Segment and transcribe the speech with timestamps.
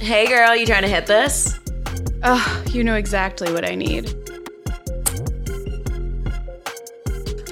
[0.00, 1.60] Hey girl, you trying to hit this?
[2.22, 4.14] Ugh, you know exactly what I need.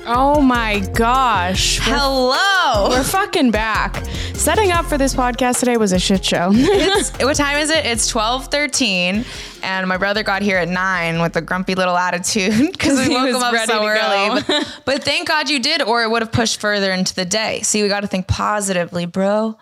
[0.07, 1.79] Oh my gosh.
[1.87, 2.89] We're, Hello.
[2.89, 4.03] we're fucking back.
[4.33, 6.51] Setting up for this podcast today was a shit show.
[6.55, 7.85] It's, what time is it?
[7.85, 9.27] It's twelve thirteen,
[9.63, 13.29] and my brother got here at nine with a grumpy little attitude because we woke
[13.29, 14.43] him up so early.
[14.47, 17.61] But, but thank God you did, or it would have pushed further into the day.
[17.61, 19.59] See, we got to think positively, bro.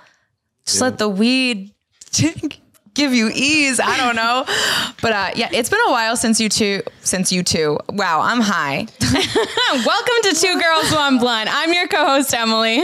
[0.65, 1.75] Just let the weed
[2.97, 3.79] give you ease.
[3.79, 4.45] I don't know,
[5.01, 6.83] but uh, yeah, it's been a while since you two.
[7.03, 7.79] Since you two.
[7.91, 8.89] Wow, I'm high.
[9.01, 11.49] Welcome to Two Girls One Blunt.
[11.53, 12.79] I'm your co-host Emily.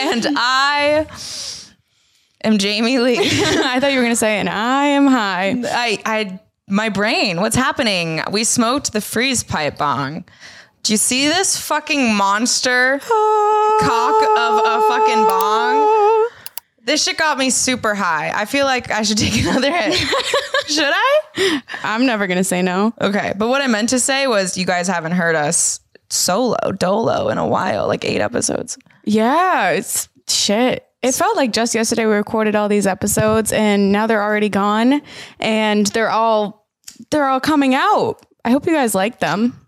[0.00, 1.06] and I
[2.42, 3.18] am Jamie Lee.
[3.20, 5.62] I thought you were gonna say, and I am high.
[5.64, 7.40] I, I, my brain.
[7.40, 8.22] What's happening?
[8.32, 10.24] We smoked the freeze pipe bong.
[10.82, 16.25] Do you see this fucking monster cock of a fucking bong?
[16.86, 18.30] This shit got me super high.
[18.32, 19.94] I feel like I should take another hit.
[20.68, 21.62] should I?
[21.82, 22.94] I'm never gonna say no.
[23.00, 27.28] Okay, but what I meant to say was, you guys haven't heard us solo dolo
[27.28, 28.78] in a while, like eight episodes.
[29.04, 30.86] Yeah, it's shit.
[31.02, 35.02] It felt like just yesterday we recorded all these episodes and now they're already gone
[35.40, 36.66] and they're all
[37.10, 38.24] they're all coming out.
[38.44, 39.60] I hope you guys like them.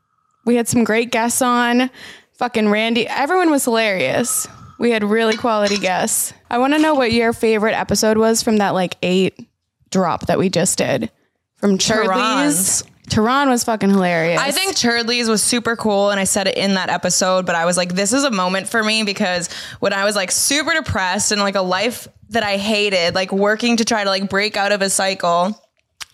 [0.45, 1.91] We had some great guests on.
[2.35, 3.09] Fucking Randy.
[3.09, 4.47] Everyone was hilarious.
[4.79, 6.33] We had really quality guests.
[6.51, 9.47] I want to know what your favorite episode was from that like 8
[9.91, 11.11] drop that we just did.
[11.57, 12.85] From Churdley's.
[13.09, 14.41] Tehran was fucking hilarious.
[14.41, 17.47] I think Churdley's was super cool, and I said it in that episode.
[17.47, 19.49] But I was like, this is a moment for me because
[19.81, 23.79] when I was like super depressed and like a life that I hated, like working
[23.79, 25.61] to try to like break out of a cycle.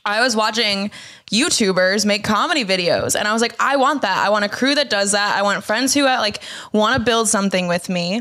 [0.07, 0.91] I was watching
[1.33, 4.19] YouTubers make comedy videos and I was like, I want that.
[4.19, 5.35] I want a crew that does that.
[5.35, 6.43] I want friends who uh, like
[6.75, 8.21] want to build something with me.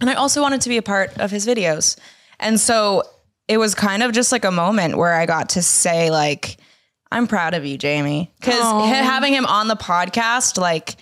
[0.00, 1.96] And I also wanted to be a part of his videos.
[2.38, 3.02] And so
[3.48, 6.58] it was kind of just like a moment where I got to say like,
[7.10, 8.32] I'm proud of you, Jamie.
[8.42, 8.54] Cause
[8.92, 10.96] having him on the podcast, like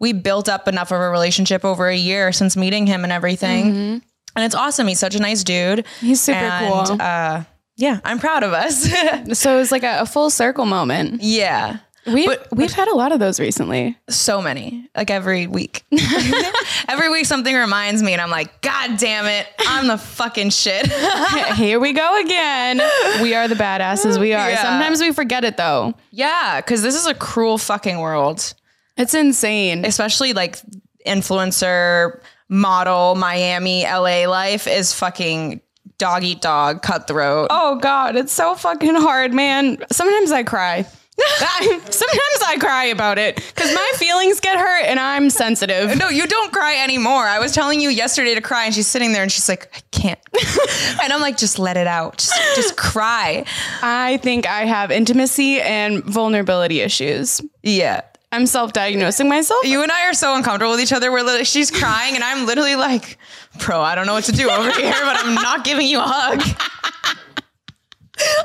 [0.00, 4.02] we built up enough of a relationship over a year since meeting him and everything.
[4.36, 4.88] And it's awesome.
[4.88, 5.86] He's such a nice dude.
[6.00, 6.96] He's super And, cool.
[7.00, 7.44] Uh,
[7.76, 8.82] yeah, I'm proud of us.
[9.38, 11.22] so it was like a, a full circle moment.
[11.22, 11.78] yeah.
[12.06, 13.96] We've But- we've had a lot of those recently.
[14.10, 15.84] So many, like every week.
[16.88, 20.86] every week something reminds me, and I'm like, God damn it, I'm the fucking shit.
[21.54, 22.78] Here we go again.
[23.22, 24.50] We are the badasses we are.
[24.50, 24.62] Yeah.
[24.62, 25.94] Sometimes we forget it though.
[26.10, 28.52] yeah, because this is a cruel fucking world,
[28.98, 29.84] It's insane.
[29.86, 30.58] especially like
[31.06, 35.60] influencer, model, Miami, LA life is fucking
[35.98, 37.46] dog eat dog, cutthroat.
[37.50, 39.78] Oh god, it's so fucking hard, man.
[39.90, 40.86] Sometimes I cry.
[41.60, 45.96] Sometimes I cry about it because my feelings get hurt and I'm sensitive.
[45.96, 47.24] No, you don't cry anymore.
[47.24, 49.80] I was telling you yesterday to cry, and she's sitting there and she's like, I
[49.92, 50.18] can't.
[51.02, 52.18] and I'm like, just let it out.
[52.18, 53.44] Just, just cry.
[53.82, 57.40] I think I have intimacy and vulnerability issues.
[57.62, 58.02] Yeah.
[58.32, 59.64] I'm self-diagnosing myself.
[59.64, 61.12] You and I are so uncomfortable with each other.
[61.12, 63.18] We're literally, she's crying, and I'm literally like,
[63.64, 66.04] bro, I don't know what to do over here, but I'm not giving you a
[66.04, 66.42] hug.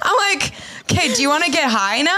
[0.02, 0.53] I'm like,
[0.91, 2.18] okay, do you want to get high now?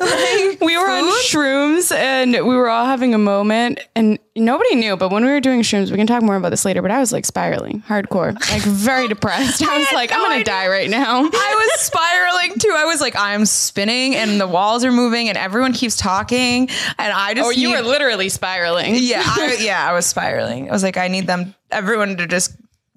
[0.00, 1.14] Like, we were on food?
[1.24, 5.40] shrooms and we were all having a moment and nobody knew but when we were
[5.40, 8.34] doing shrooms we can talk more about this later but i was like spiraling hardcore
[8.50, 12.58] like very depressed i was had like i'm gonna die right now I was spiraling
[12.58, 12.72] too.
[12.76, 16.68] I was like, I'm spinning, and the walls are moving, and everyone keeps talking,
[16.98, 20.68] and I just oh you need- were literally spiraling Yeah, I, yeah, I was spiraling.
[20.68, 22.54] I was like, I need them, everyone, to just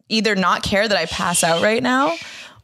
[0.10, 2.16] either not care that I pass out right now,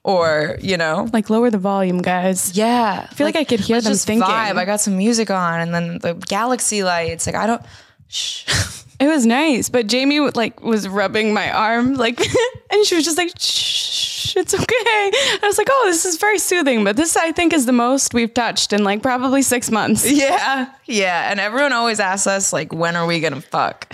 [0.04, 3.08] or you know, like lower the volume guys yeah.
[3.10, 4.28] I feel like I could hear them just thinking.
[4.28, 4.58] Vibe.
[4.58, 7.26] I got some music on, and then the galaxy lights.
[7.26, 7.62] Like I don't.
[8.08, 8.46] Shh.
[9.00, 12.20] it was nice but jamie like was rubbing my arm like
[12.72, 16.38] and she was just like shh it's okay i was like oh this is very
[16.38, 20.10] soothing but this i think is the most we've touched in like probably six months
[20.12, 21.32] yeah, yeah.
[21.32, 23.94] And everyone always asks us like, when are we gonna fuck?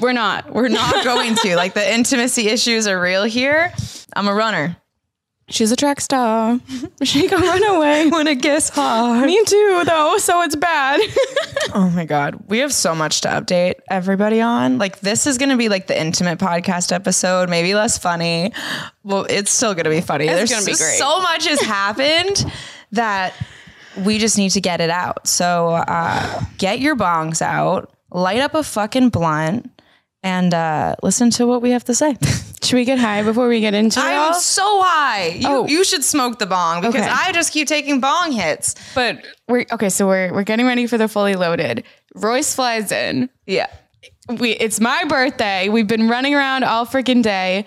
[0.00, 1.56] we're not We're not going to.
[1.56, 3.72] Like the intimacy issues are real here.
[4.14, 4.76] I'm a runner.
[5.52, 6.58] She's a track star
[7.02, 9.26] she can run away When it gets hard.
[9.26, 11.00] me too though so it's bad
[11.74, 12.36] Oh my God.
[12.48, 14.76] We have so much to update everybody on.
[14.76, 18.52] Like, this is going to be like the intimate podcast episode, maybe less funny.
[19.04, 20.26] Well, it's still going to be funny.
[20.26, 20.98] There's gonna be great.
[20.98, 22.44] so much has happened
[22.90, 23.32] that
[24.04, 25.26] we just need to get it out.
[25.26, 29.70] So, uh, get your bongs out, light up a fucking blunt,
[30.22, 32.16] and uh, listen to what we have to say.
[32.62, 34.34] Should we get high before we get into it I'm all?
[34.34, 35.28] so high.
[35.28, 35.66] You, Oh.
[35.66, 37.08] you should smoke the bong because Okay.
[37.10, 38.74] I just keep taking bong hits.
[38.94, 39.88] But we're okay.
[39.88, 41.82] So we're we're getting ready for the fully loaded.
[42.14, 43.28] Royce flies in.
[43.46, 43.66] Yeah.
[44.28, 45.68] We it's my birthday.
[45.68, 47.64] We've been running around all freaking day.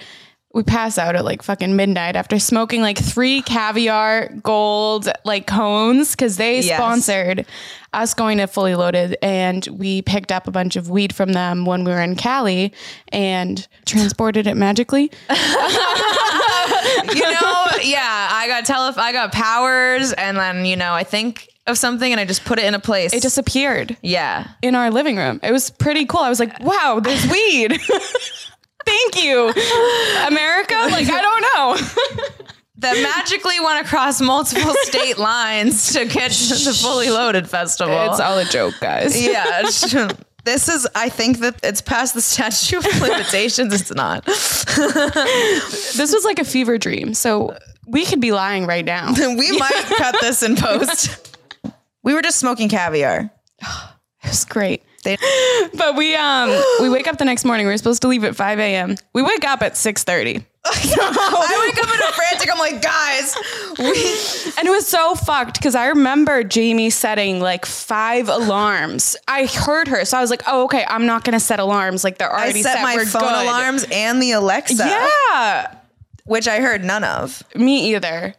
[0.56, 6.12] We pass out at like fucking midnight after smoking like three caviar gold like cones
[6.12, 6.78] because they Yes.
[6.78, 7.46] sponsored
[7.92, 11.66] us going to fully loaded and we picked up a bunch of weed from them
[11.66, 12.72] when we were in Cali
[13.10, 15.04] and transported it magically.
[15.30, 15.38] you
[17.22, 21.78] know, yeah, I got tele, I got powers, and then you know, I think of
[21.78, 23.14] something and I just put it in a place.
[23.14, 24.48] It disappeared yeah.
[24.62, 25.40] in our living room.
[25.44, 26.22] It was pretty cool.
[26.22, 27.80] I was like, wow, there's weed.
[28.86, 29.50] Thank you,
[30.28, 30.76] America.
[30.92, 32.46] Like, I don't know.
[32.80, 38.12] That magically went across multiple state lines to get to the fully loaded festival.
[38.12, 39.20] it's all a joke, guys.
[39.26, 39.62] yeah.
[40.44, 43.74] This is, I think that it's past the statute of limitations.
[43.74, 44.26] It's not.
[44.26, 47.14] This was like a fever dream.
[47.14, 49.14] So we could be lying right now.
[49.14, 51.38] We might cut this in post.
[52.04, 53.32] We were just smoking caviar.
[53.62, 54.84] It was great.
[55.06, 55.18] They,
[55.74, 56.50] But we um
[56.82, 57.66] we wake up the next morning.
[57.68, 58.96] We are supposed to leave at 5 a.m.
[59.14, 60.44] We wake up at 6:30.
[60.66, 62.52] I wake up in a frantic.
[62.52, 63.36] I'm like, guys,
[63.78, 69.16] we, And it was so fucked because I remember Jamie setting like five alarms.
[69.28, 70.84] I heard her, so I was like, "Oh, okay.
[70.88, 72.04] I'm not gonna set alarms.
[72.04, 72.84] Like they're I already set set.
[72.84, 75.76] my We're phone good." alarms and the Alexa, Yeah,
[76.26, 77.44] which I heard none of.
[77.56, 78.34] me either.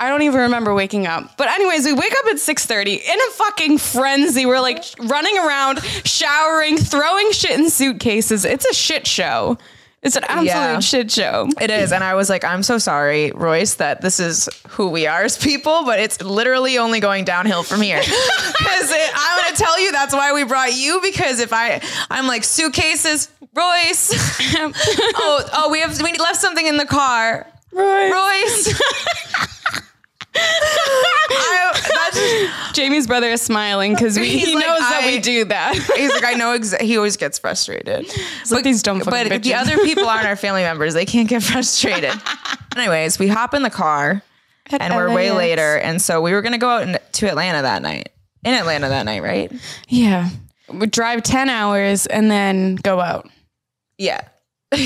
[0.00, 1.36] I don't even remember waking up.
[1.36, 4.46] But anyways, we wake up at 6:30 in a fucking frenzy.
[4.46, 8.44] We're like running around, showering, throwing shit in suitcases.
[8.44, 9.58] It's a shit show.
[10.00, 10.78] It's an absolute Yeah.
[10.78, 11.48] shit show.
[11.60, 11.90] It is.
[11.90, 15.36] And I was like, I'm so sorry, Royce, that this is who we are as
[15.36, 18.00] people, but it's literally only going downhill from here.
[18.58, 21.00] Because I'm going to tell you that's why we brought you.
[21.02, 21.80] Because if I,
[22.10, 24.12] I'm like, suitcases, Royce.
[24.56, 27.46] oh, oh, we have, we left something in the car.
[27.72, 28.12] Royce.
[28.12, 28.80] Royce.
[30.34, 35.74] I, Jamie's brother is smiling because he like, knows that we do that.
[35.74, 38.06] he's like, I know, exa- he always gets frustrated.
[38.50, 40.94] like, these dumb fucking But the other people aren't our family members.
[40.94, 42.12] They can't get frustrated.
[42.76, 44.22] Anyways, we hop in the car
[44.70, 45.78] and we're way later.
[45.78, 48.10] And so we were going to go out in- to Atlanta that night.
[48.44, 49.52] In Atlanta that night, right?
[49.88, 50.28] Yeah.
[50.72, 53.28] We drive 10 hours and then go out.
[53.98, 54.20] Yeah.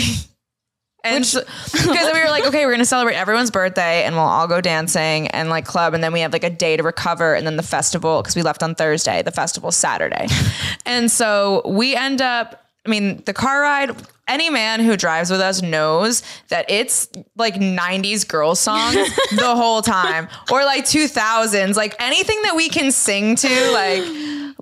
[1.05, 1.41] And so-
[1.73, 5.29] because we were like, okay, we're gonna celebrate everyone's birthday, and we'll all go dancing
[5.29, 7.63] and like club, and then we have like a day to recover, and then the
[7.63, 10.27] festival because we left on Thursday, the festival Saturday,
[10.87, 12.59] and so we end up.
[12.85, 13.95] I mean, the car ride.
[14.29, 18.95] Any man who drives with us knows that it's like '90s girl songs
[19.37, 24.03] the whole time, or like 2000s, like anything that we can sing to, like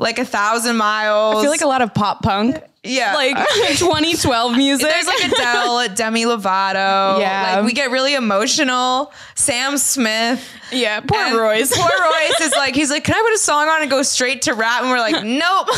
[0.01, 1.37] like a thousand miles.
[1.37, 2.57] I feel like a lot of pop punk.
[2.83, 3.37] yeah, Like
[3.77, 4.89] 2012 music.
[4.89, 7.21] there's like Adele, Demi Lovato.
[7.21, 7.57] Yeah.
[7.57, 9.13] Like we get really emotional.
[9.35, 10.43] Sam Smith.
[10.73, 11.77] yeah, poor And Royce.
[11.77, 14.43] Poor Royce is like, he's like, can I put a song on and go straight
[14.43, 14.81] to rap?
[14.83, 15.69] And we're like, nope.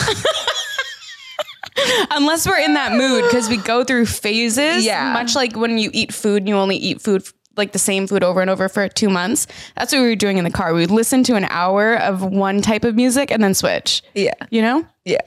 [2.10, 4.84] Unless we're in that mood because we go through phases.
[4.84, 5.12] Yeah.
[5.14, 7.26] Much like when you eat food and you only eat food
[7.56, 9.46] like the same food over and over for two months.
[9.76, 10.74] That's what we were doing in the car.
[10.74, 14.02] We would listen to an hour of one type of music and then switch.
[14.14, 14.34] Yeah.
[14.50, 14.86] You know?
[15.04, 15.20] Yeah.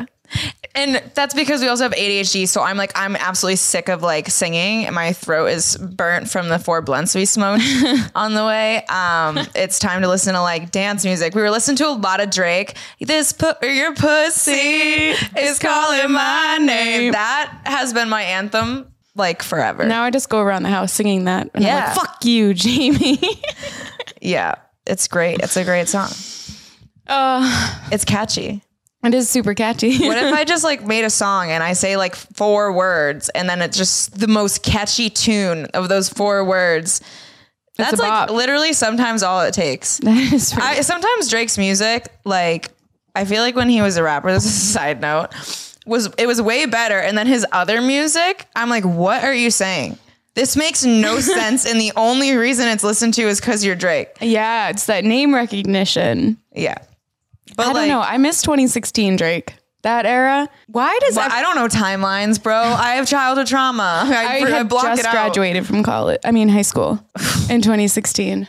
[0.74, 2.48] And that's because we also have ADHD.
[2.48, 4.92] So I'm like, I'm absolutely sick of like singing.
[4.94, 7.64] My throat is burnt from the four blunts we smoked
[8.16, 8.84] on the way.
[8.88, 11.34] Um, it's time to listen to like dance music.
[11.34, 12.76] We were listening to a lot of Drake.
[13.00, 17.14] This put your pussy is calling my name.
[17.14, 19.86] That has been my anthem like forever.
[19.86, 21.50] Now I just go around the house singing that.
[21.54, 21.86] And I'm Yeah.
[21.86, 23.20] like, fuck you, Jamie.
[24.22, 24.56] Yeah.
[24.88, 25.40] It's great.
[25.42, 26.10] It's a great song.
[27.08, 28.62] uh, It's catchy.
[29.04, 30.00] it is super catchy.
[30.08, 33.48] What if I just like made a song and I say like four words and
[33.50, 37.02] then it's just the most catchy tune of those four words?
[37.78, 39.98] That's a like literally sometimes all it takes.
[40.04, 42.72] that is I sometimes Drake's music, like
[43.16, 45.30] I feel like when he was a rapper, this is a side note,
[45.86, 47.00] was it was way better.
[47.00, 49.98] And then his other music, I'm like, what are you saying?
[50.34, 51.66] This makes no sense.
[51.66, 54.10] And the only reason it's listened to is because you're Drake.
[54.22, 56.38] yeah, it's that name recognition.
[56.54, 56.78] Yeah.
[57.56, 58.02] But I like, don't know.
[58.02, 59.54] I miss 2016 Drake.
[59.84, 60.50] That era.
[60.68, 62.56] Why does well, I don't know timelines, bro.
[62.56, 64.02] I have childhood trauma.
[64.08, 65.12] I, I I just it out.
[65.12, 66.20] graduated from college.
[66.26, 66.94] I mean, high school
[67.52, 68.48] in 2016.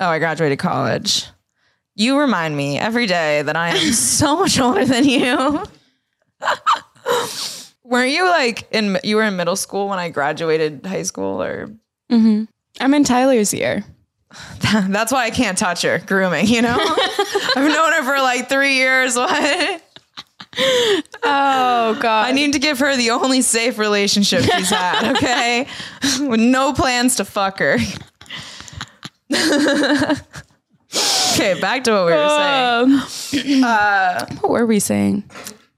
[0.00, 1.26] Oh, I graduated college.
[1.94, 5.62] You remind me every day that I am so much older than you.
[7.84, 11.68] Weren't you like in you were in middle school when I graduated high school or
[12.80, 13.84] I'm in Tyler's year.
[14.88, 16.76] that's why I can't touch her grooming, you know?
[16.78, 19.16] I've known her for like 3 years.
[20.54, 21.08] What?
[21.22, 22.26] Oh God.
[22.26, 25.66] I need to give her the only safe relationship she's had, okay?
[26.20, 27.78] With no plans to fuck her.
[31.32, 33.00] okay, back to what we were
[33.32, 33.64] saying.
[33.64, 35.24] Um, what were we saying?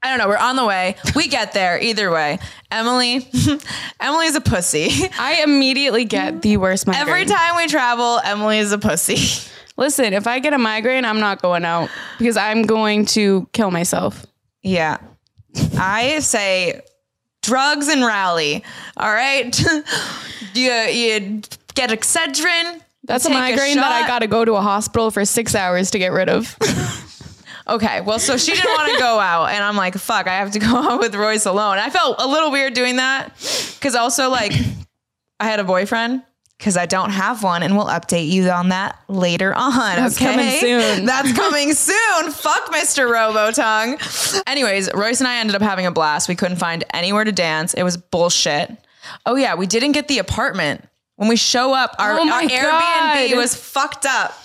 [0.05, 0.27] I don't know.
[0.27, 0.97] We're on the way.
[1.15, 2.37] We get there either way.
[2.69, 3.27] Emily,
[3.99, 5.09] Emily's a pussy.
[5.17, 7.07] I immediately get the worst migraine.
[7.07, 9.17] Every time we travel, Emily is a pussy.
[9.77, 13.71] Listen, if I get a migraine, I'm not going out because I'm going to kill
[13.71, 14.27] myself.
[14.61, 14.99] Yeah.
[15.75, 16.81] I say
[17.41, 18.63] drugs and rally.
[18.97, 19.59] All right.
[20.53, 21.41] you, you
[21.73, 22.79] get Excedrin.
[23.05, 25.97] That's a migraine that I got to go to a hospital for six hours to
[25.97, 26.55] get rid of.
[27.67, 30.51] Okay, well, so she didn't want to go out, and I'm like, fuck, I have
[30.51, 31.77] to go out with Royce alone.
[31.79, 33.29] I felt a little weird doing that
[33.75, 34.53] because also, like,
[35.39, 36.21] I had a boyfriend
[36.57, 39.73] because I don't have one, and we'll update you on that later on.
[39.73, 40.31] That's okay?
[40.31, 41.05] coming soon.
[41.05, 42.31] That's coming soon.
[42.31, 43.09] Fuck Mr.
[43.11, 44.43] Robotongue.
[44.47, 46.29] Anyways, Royce and I ended up having a blast.
[46.29, 47.73] We couldn't find anywhere to dance.
[47.73, 48.71] It was bullshit.
[49.25, 50.87] Oh yeah, we didn't get the apartment.
[51.17, 54.37] When we show up, our, Oh our Airbnb was fucked up.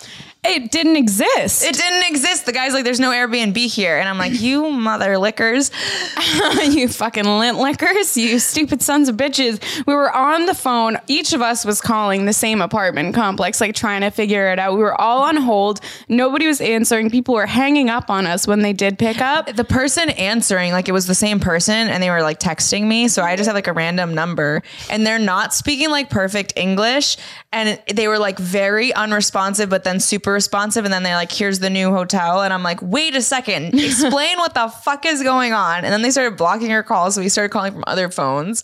[0.42, 1.62] It didn't exist.
[1.62, 2.46] It didn't exist.
[2.46, 3.98] The guy's like, there's no Airbnb here.
[3.98, 5.70] And I'm like, you mother lickers.
[6.62, 9.62] you fucking lint lickers, you stupid sons of bitches.
[9.86, 10.96] We were on the phone.
[11.08, 14.72] Each of us was calling the same apartment complex, like trying to figure it out.
[14.72, 15.80] We were all on hold.
[16.08, 17.10] Nobody was answering.
[17.10, 19.54] People were hanging up on us when they did pick up.
[19.54, 23.08] The person answering, like it was the same person and they were like texting me.
[23.08, 27.18] So I just had like a random number and they're not speaking like perfect English.
[27.52, 30.84] And they were like very unresponsive, but then super responsive.
[30.84, 32.42] And then they're like, here's the new hotel.
[32.42, 35.84] And I'm like, wait a second, explain what the fuck is going on.
[35.84, 37.16] And then they started blocking our calls.
[37.16, 38.62] So we started calling from other phones.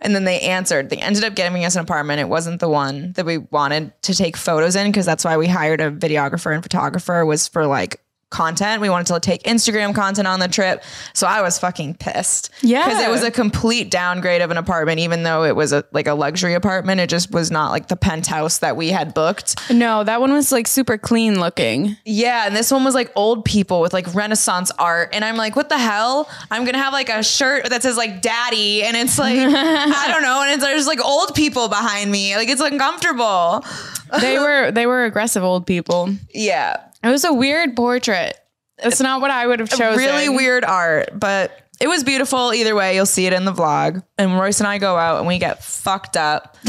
[0.00, 0.90] And then they answered.
[0.90, 2.20] They ended up getting us an apartment.
[2.20, 5.48] It wasn't the one that we wanted to take photos in because that's why we
[5.48, 8.80] hired a videographer and photographer was for like content.
[8.80, 10.82] We wanted to take Instagram content on the trip.
[11.12, 12.50] So I was fucking pissed.
[12.62, 12.84] Yeah.
[12.84, 16.06] Because it was a complete downgrade of an apartment, even though it was a like
[16.06, 17.00] a luxury apartment.
[17.00, 19.70] It just was not like the penthouse that we had booked.
[19.70, 21.96] No, that one was like super clean looking.
[22.04, 25.56] Yeah, and this one was like old people with like Renaissance art, and I'm like,
[25.56, 26.28] what the hell?
[26.50, 30.22] I'm gonna have like a shirt that says like "Daddy," and it's like I don't
[30.22, 33.64] know, and it's there's like old people behind me, like it's uncomfortable.
[34.20, 36.14] They were they were aggressive old people.
[36.32, 38.36] Yeah, It was a weird portrait.
[38.78, 39.96] It's not what I would have chosen.
[39.96, 42.54] really weird art, but it was beautiful.
[42.54, 44.02] Either way, you'll see it in the vlog.
[44.16, 46.56] And Royce and I go out and we get fucked up.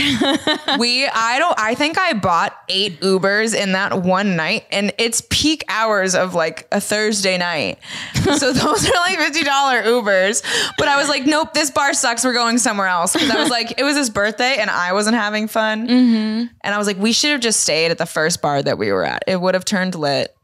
[0.78, 5.24] we, I don't, I think I bought eight Ubers in that one night, and it's
[5.30, 7.80] peak hours of like a Thursday night.
[8.24, 10.44] so those are like fifty dollar Ubers.
[10.78, 12.26] But I was like, nope, this bar sucks.
[12.26, 15.16] We're going somewhere else because I was like, it was his birthday and I wasn't
[15.16, 15.88] having fun.
[15.88, 16.48] Mm-hmm.
[16.62, 18.92] And I was like, we should have just stayed at the first bar that we
[18.92, 19.24] were at.
[19.28, 20.36] It would have turned lit.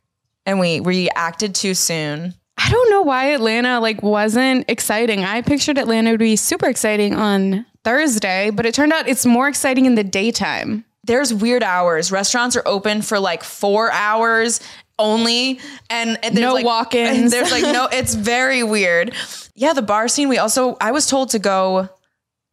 [0.45, 2.35] And we reacted too soon.
[2.63, 5.23] I don't know why Atlanta like wasn't exciting.
[5.23, 9.47] I pictured Atlanta would be super exciting on Thursday, but it turned out it's more
[9.47, 10.85] exciting in the daytime.
[11.03, 12.11] there's weird hours.
[12.11, 14.59] Restaurants are open for like four hours
[14.99, 17.17] only, and, and there's No like, walk-ins.
[17.17, 17.87] and There's like no.
[17.91, 19.15] It's very weird.
[19.55, 20.29] Yeah, the bar scene.
[20.29, 21.89] We also I was told to go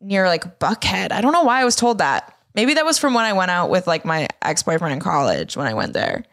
[0.00, 1.12] near like Buckhead.
[1.12, 2.34] I don't know why I was told that.
[2.54, 5.56] Maybe that was from when I went out with like my ex boyfriend in college
[5.58, 6.24] when I went there.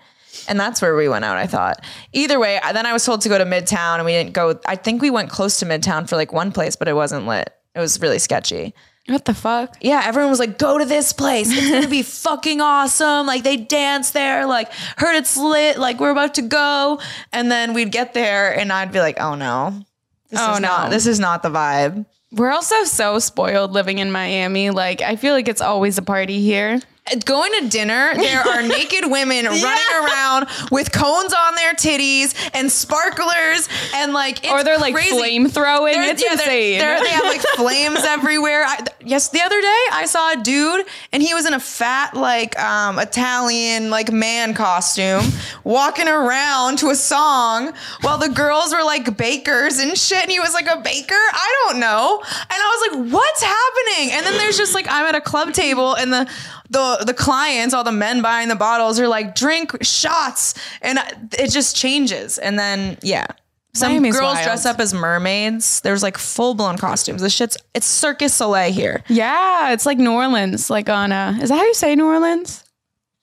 [0.47, 1.83] And that's where we went out, I thought.
[2.13, 4.59] Either way, then I was told to go to Midtown and we didn't go.
[4.65, 7.49] I think we went close to Midtown for like one place, but it wasn't lit.
[7.73, 8.73] It was really sketchy
[9.07, 9.75] What the fuck?
[9.81, 11.51] yeah, everyone was like, go to this place.
[11.51, 13.27] It's gonna be fucking awesome.
[13.27, 16.99] Like they dance there, like heard it's lit, like we're about to go.
[17.33, 19.81] And then we'd get there and I'd be like, oh no.
[20.29, 20.67] This Oh, is no.
[20.67, 22.05] not this is not the vibe.
[22.31, 24.69] We're also so spoiled living in Miami.
[24.69, 26.79] Like I feel like it's always a party here.
[27.23, 32.71] Going to dinner, there are naked women running around with cones on their titties and
[32.71, 35.11] sparklers and like it's or they're like crazy.
[35.15, 35.93] flame throwing.
[35.93, 36.79] They're- It's yeah, they're- insane.
[36.79, 38.63] they're- they have like flames everywhere.
[38.65, 42.15] I, yes, the other day I saw a dude and he was in a fat
[42.15, 45.25] like um, Italian like man costume
[45.63, 47.71] walking around to a song
[48.01, 50.23] while the girls were like bakers and shit.
[50.23, 51.13] And he was like a baker.
[51.13, 52.19] I don't know.
[52.23, 54.11] And I was like, what's happening?
[54.13, 56.27] And then there's just like I'm at a club table and the
[56.69, 60.99] the the clients, all the men buying the bottles, are like drink shots, and
[61.37, 62.37] it just changes.
[62.37, 63.27] And then yeah.
[63.73, 64.45] Some Miami's girls wild.
[64.45, 65.81] dress up as mermaids.
[65.81, 67.21] There's like full blown costumes.
[67.21, 69.03] This shit's it's Circus Soleil here.
[69.09, 70.69] yeah, it's like New Orleans.
[70.69, 72.63] Like on a is that how you say New Orleans?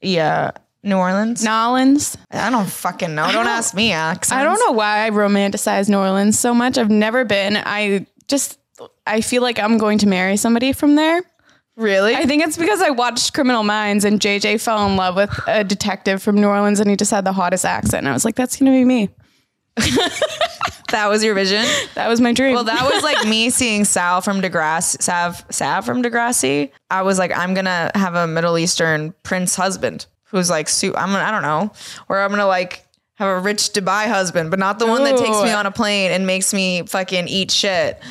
[0.02, 0.50] Yeah,
[0.82, 1.42] New Orleans.
[1.42, 2.18] Nolans.
[2.30, 3.30] I don't fucking know.
[3.32, 3.92] Don't, ask me.
[3.92, 4.32] Accents.
[4.32, 6.76] I don't know why I romanticize New Orleans so much.
[6.76, 7.56] I've never been.
[7.56, 8.58] I just
[9.06, 11.22] I feel like I'm going to marry somebody from there.
[11.76, 12.14] Really?
[12.14, 15.64] I think it's because I watched Criminal Minds and JJ fell in love with a
[15.64, 18.00] detective from New Orleans and he just had the hottest accent.
[18.00, 19.08] And I was like, that's gonna be me.
[19.76, 21.64] that was your vision.
[21.94, 22.54] That was my dream.
[22.54, 25.00] Well, that was like me seeing Sal from Degrassi.
[25.02, 26.70] Sav Sav from Degrassi.
[26.90, 31.10] I was like, I'm gonna have a Middle Eastern prince husband who's like, su- I'm
[31.12, 31.72] gonna, I don't know,
[32.08, 35.42] or I'm gonna like have a rich Dubai husband, but not the one that takes
[35.42, 38.02] me on a plane and makes me fucking eat shit.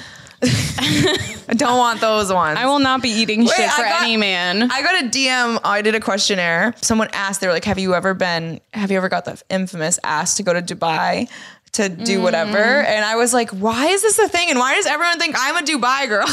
[0.43, 2.57] I don't want those ones.
[2.57, 4.71] I will not be eating shit for got- any man.
[4.71, 5.60] I got a DM.
[5.63, 6.74] I did a questionnaire.
[6.81, 8.60] Someone asked, they were like, "Have you ever been?
[8.74, 11.29] Have you ever got the infamous ask to go to Dubai
[11.74, 12.86] to do whatever?" Mm.
[12.86, 14.50] And I was like, "Why is this a thing?
[14.50, 16.27] And why does everyone think I'm a Dubai girl?"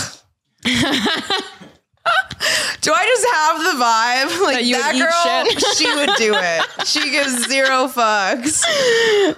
[2.81, 5.45] do I just have the vibe like That you that girl?
[5.45, 5.65] shit?
[5.79, 6.87] She would do it.
[6.87, 8.65] She gives zero fucks.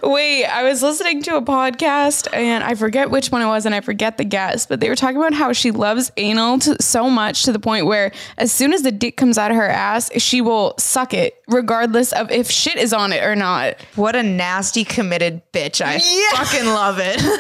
[0.03, 3.75] Wait, I was listening to a podcast and I forget which one it was and
[3.75, 7.11] I forget the guest, but they were talking about how she loves anal to, so
[7.11, 10.11] much to the point where as soon as the dick comes out of her ass,
[10.21, 13.75] she will suck it regardless of if shit is on it or not.
[13.97, 15.85] What a nasty committed bitch!
[15.85, 16.43] I Yeah.
[16.45, 17.21] fucking love it.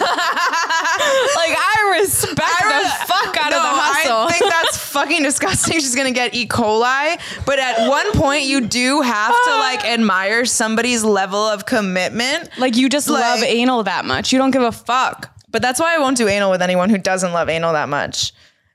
[1.40, 4.26] Like I respect the fuck out of the hustle.
[4.28, 5.74] I think that's fucking disgusting.
[5.74, 6.46] She's gonna get E.
[6.46, 7.20] coli.
[7.44, 9.94] But at one point, you do have to like ah.
[9.94, 12.50] admire somebody's level of commitment.
[12.58, 14.32] like you just love anal that much.
[14.32, 15.34] You don't give a fuck.
[15.50, 18.32] But that's why I won't do anal with anyone who doesn't love anal that much.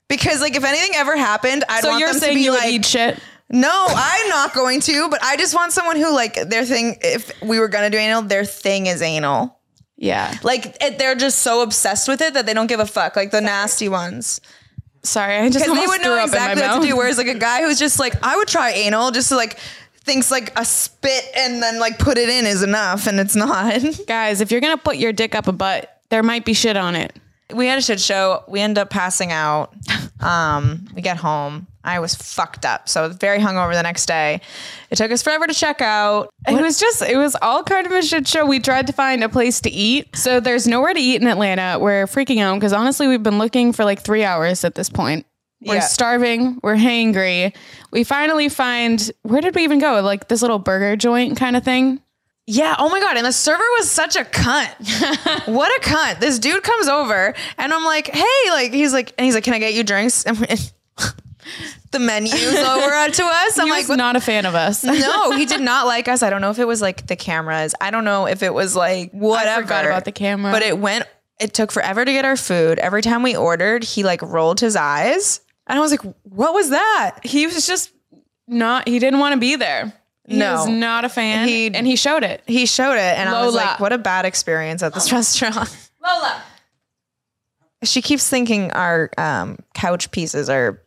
[0.08, 2.50] Because like if anything ever happened, I'd So want you're them saying to be you
[2.52, 3.18] would like, eat shit?
[3.50, 5.08] no, I'm not going to.
[5.08, 6.96] But I just want someone who like their thing.
[7.00, 9.55] If we were gonna do anal, their thing is anal.
[9.96, 10.36] Yeah.
[10.42, 13.16] Like it, they're just so obsessed with it that they don't give a fuck.
[13.16, 14.40] Like the nasty ones.
[15.02, 16.86] Sorry, I just because they would know up in my exactly what to mouth.
[16.88, 16.96] do.
[16.96, 19.58] Whereas like a guy who's just like, I would try anal, just to like
[20.00, 23.80] thinks like a spit and then like put it in is enough, and it's not.
[24.06, 26.94] Guys, if you're gonna put your dick up a butt, there might be shit on
[26.96, 27.12] it.
[27.54, 28.42] we had a shit show.
[28.48, 29.74] We end up passing out.
[30.20, 31.66] Um, we get home.
[31.86, 34.40] I was fucked up, so I was very hungover the next day.
[34.90, 36.28] It took us forever to check out.
[36.48, 38.44] It was just, it was all kind of a shit show.
[38.44, 40.16] We tried to find a place to eat.
[40.16, 41.78] So there's nowhere to eat in Atlanta.
[41.80, 45.26] We're freaking out because honestly, we've been looking for like three hours at this point.
[45.64, 45.80] We're Yeah.
[45.80, 46.60] starving.
[46.62, 47.54] We're hangry.
[47.90, 50.00] We finally find, where did we even go?
[50.02, 52.00] Like this little burger joint kind of thing.
[52.46, 52.76] Yeah.
[52.78, 53.16] Oh my god.
[53.16, 54.68] And the server was such a cunt.
[55.52, 56.20] what a cunt.
[56.20, 59.54] This dude comes over and I'm like, hey, like he's like, and he's like, can
[59.54, 60.24] I get you drinks?
[61.92, 63.58] The menu's over to us.
[63.58, 64.82] I'm He like, was not a fan of us.
[64.84, 66.22] no, he did not like us.
[66.22, 67.74] I don't know if it was like the cameras.
[67.80, 69.62] I don't know if it was like whatever.
[69.62, 70.52] forgot about the camera.
[70.52, 71.06] But it went.
[71.40, 72.78] It took forever to get our food.
[72.78, 76.70] Every time we ordered, he like rolled his eyes, and I was like, "What was
[76.70, 77.92] that?" he was just
[78.48, 79.92] not, he didn't want to be there.
[80.26, 80.54] He No.
[80.54, 81.46] was not a fan.
[81.46, 82.42] He- and he showed it.
[82.46, 85.68] He showed it, and I was like, "What a bad experience at this restaurant."
[86.02, 86.42] Lola.
[87.84, 90.80] She keeps thinking our um, couch pieces are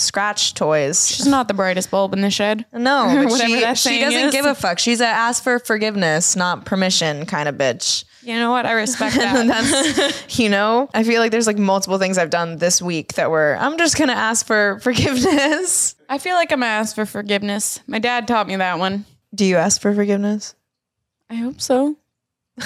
[0.00, 1.08] scratch toys.
[1.08, 2.64] She's not the brightest bulb in the shed.
[2.72, 4.32] No, but she, she doesn't is.
[4.32, 4.78] give a fuck.
[4.78, 8.04] She's a ask for forgiveness, not permission kind of bitch.
[8.22, 8.66] You know what?
[8.66, 10.24] I respect that.
[10.38, 13.56] you know i feel like there's like multiple things i've done this week that were
[13.58, 17.78] i'm just gonna ask for forgiveness I feel like I'm going to ask for forgiveness.
[17.86, 19.04] My dad taught me that one.
[19.32, 20.54] do you ask for forgiveness
[21.30, 21.96] I hope so.
[22.60, 22.64] I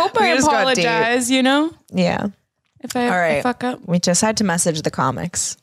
[0.00, 0.46] hope I We deep.
[0.46, 1.70] apologize, you know?
[1.92, 2.28] yeah
[2.80, 3.38] If I, All right.
[3.38, 3.80] I fuck up.
[3.86, 5.56] we just had to message the comics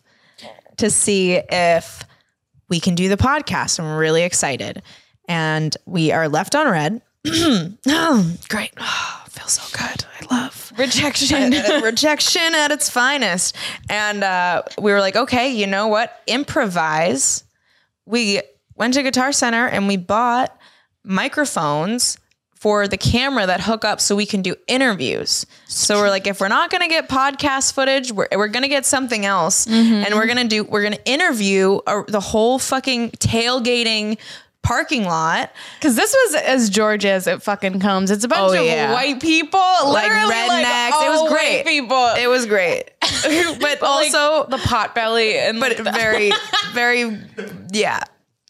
[0.78, 2.04] to see if
[2.70, 4.82] we can do the podcast i'm really excited
[5.30, 11.52] and we are left on red oh, great oh, feels so good i love Rejection.
[11.84, 13.56] rejection at its finest.
[13.90, 16.22] And uh, we were like, okay, you know what?
[16.28, 17.44] Improvise.
[18.06, 18.42] We
[18.76, 20.58] went to Guitar Center and we bought
[21.04, 22.18] microphones
[22.66, 25.46] for the camera that hook up so we can do interviews.
[25.68, 28.68] So we're like, if we're not going to get podcast footage, we're, we're going to
[28.70, 29.68] get something else.
[29.68, 34.18] And we're going to do, we're going to interview uh, the whole fucking tailgating
[34.64, 35.52] parking lot.
[35.78, 38.10] Because this was as Georgia as it fucking comes.
[38.10, 38.92] It's a bunch Oh, of yeah.
[38.92, 40.90] white people, Like rednecks.
[40.90, 41.66] Like It was great.
[41.68, 42.14] people.
[42.18, 42.86] It was great.
[43.62, 46.32] but also, the pot belly and but very,
[46.74, 47.16] very,
[47.72, 48.00] yeah.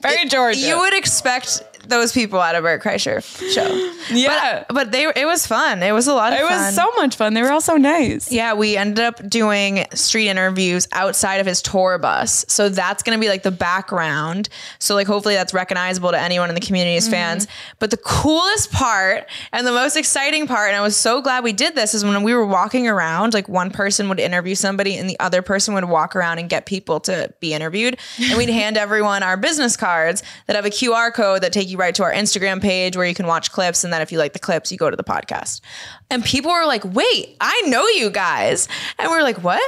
[0.02, 0.58] very Georgia.
[0.58, 4.16] You would expect those people at a Bert Kreischer show.
[4.16, 4.64] yeah.
[4.68, 5.84] But, but they it was fun.
[5.84, 6.52] It was a lot of it fun.
[6.52, 7.34] was so much fun.
[7.34, 8.32] They were all so nice.
[8.32, 12.46] yeah, we ended up doing street interviews outside of his tour bus.
[12.48, 14.50] So that's going to be like the background.
[14.80, 17.12] So like hopefully that's recognizable to anyone in the community as mm-hmm.
[17.12, 17.48] fans.
[17.80, 21.54] But the coolest part and the most exciting part and I was so glad we
[21.54, 25.10] did this is when we were walking around like one person would interview somebody and
[25.10, 28.78] the other person would walk around and get people to be interviewed and we'd hand
[28.78, 32.14] everyone our business cards that have a QR code that take you right to our
[32.14, 34.78] Instagram page where you can watch clips and then if you like the clips you
[34.78, 35.62] go to the podcast.
[36.10, 38.68] And people were like, "Wait, I know you guys."
[39.00, 39.62] And we are like, "What?"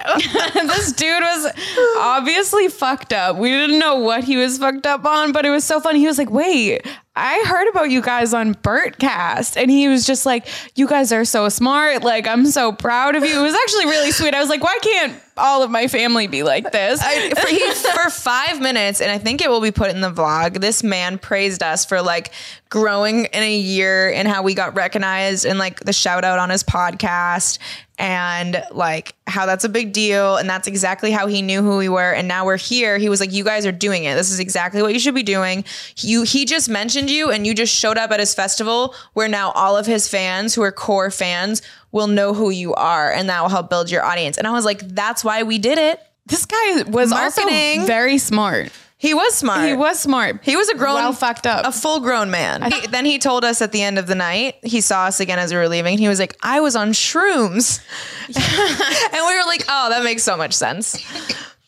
[0.54, 1.52] this dude was
[1.98, 3.36] obviously fucked up.
[3.36, 5.98] We didn't know what he was fucked up on, but it was so funny.
[5.98, 10.24] He was like, "Wait, I heard about you guys on Bertcast, and he was just
[10.24, 12.02] like, "You guys are so smart.
[12.02, 14.32] Like, I'm so proud of you." It was actually really sweet.
[14.34, 17.70] I was like, "Why can't all of my family be like this?" I, for, he,
[17.72, 20.60] for five minutes, and I think it will be put in the vlog.
[20.60, 22.32] This man praised us for like
[22.70, 26.50] growing in a year and how we got recognized and like the shout out on
[26.50, 27.58] his podcast
[27.98, 31.88] and like how that's a big deal and that's exactly how he knew who we
[31.88, 34.40] were and now we're here he was like you guys are doing it this is
[34.40, 35.64] exactly what you should be doing
[35.98, 39.50] you he just mentioned you and you just showed up at his festival where now
[39.50, 41.60] all of his fans who are core fans
[41.92, 44.64] will know who you are and that will help build your audience and i was
[44.64, 47.80] like that's why we did it this guy was Marketing.
[47.80, 48.70] also very smart.
[48.98, 50.38] he was smart He was smart.
[50.44, 51.66] he was a grown, well fucked up.
[51.66, 52.70] a full grown man.
[52.70, 55.38] He- then he told us at the end of the night, he saw us again
[55.40, 55.98] as we were leaving.
[55.98, 57.80] He was like, I was on shrooms.
[58.28, 60.96] and we were like, oh, that makes so much sense.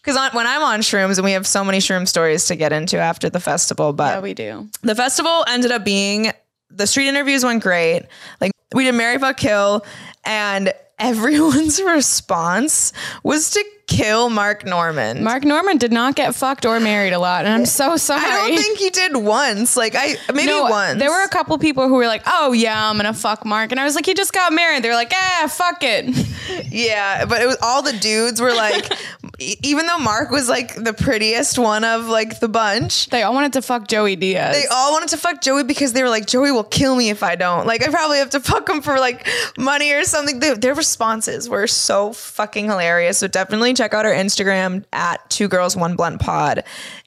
[0.03, 2.99] Because when I'm on shrooms, and we have so many shroom stories to get into
[2.99, 4.69] after the festival, but yeah, we do.
[4.83, 6.31] the festival ended up being
[6.71, 8.03] the street interviews went great.
[8.41, 9.85] Like we did Mary Fuck Kill,
[10.25, 15.23] and everyone's response was to kill Mark Normand.
[15.23, 18.23] Mark Normand did not get fucked or married a lot, and I'm so sorry.
[18.25, 19.77] I don't think he did once.
[19.77, 20.99] Like I maybe No, once.
[20.99, 23.79] There were a couple people who were like, "Oh yeah, I'm gonna fuck Mark," and
[23.81, 26.15] I was like, "He just got married." They were like, "Ah, fuck it."
[26.71, 28.91] Yeah, but it was all the dudes were like,
[29.63, 33.53] even though Mark was like the prettiest one of like the bunch, They all wanted
[33.55, 34.55] to fuck Joey Diaz.
[34.61, 37.23] they all wanted to fuck Joey because they were like, Joey will kill me if
[37.23, 37.67] I don't.
[37.67, 39.27] Like, I probably have to fuck him for like
[39.59, 40.41] money or something.
[40.41, 43.19] They- their responses were so fucking hilarious.
[43.19, 46.65] So definitely check out our Instagram at Two Girls One Blunt Pod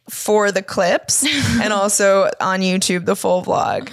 [0.09, 1.25] for the clips
[1.61, 3.89] and also on YouTube the full vlog.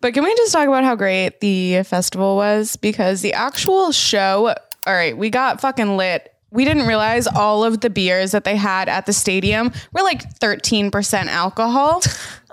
[0.00, 2.76] But can we just talk about how great the festival was?
[2.76, 4.48] Because the actual show,
[4.86, 6.30] all right, we got fucking lit.
[6.50, 10.38] We didn't realize all of the beers that they had at the stadium were like
[10.40, 12.02] 13% alcohol.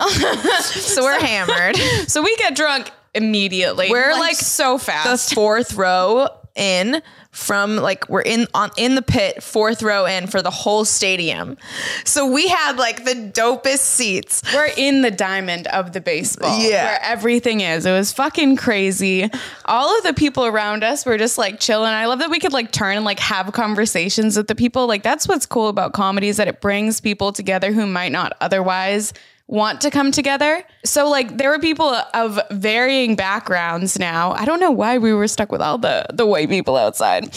[0.62, 1.76] So we're hammered.
[2.08, 3.88] so we get drunk immediately.
[3.90, 5.28] We're, like, so fast.
[5.28, 7.02] the fourth row in
[7.32, 11.56] from like we're in on in the pit fourth row in for the whole stadium
[12.04, 16.58] so we had like the dopest seats We're in the diamond of the baseball.
[16.58, 16.84] Yeah.
[16.84, 17.86] Where everything is.
[17.86, 19.30] It was fucking crazy.
[19.64, 21.92] All of the people around us were just like chilling.
[21.92, 24.86] I love that we could like turn and like have conversations with the people.
[24.86, 28.36] Like that's what's cool about comedy is that it brings people together who might not
[28.40, 29.12] otherwise
[29.52, 30.64] want to come together.
[30.82, 34.32] So like there were people of varying backgrounds now.
[34.32, 37.30] I don't know why we were stuck with all the the white people outside.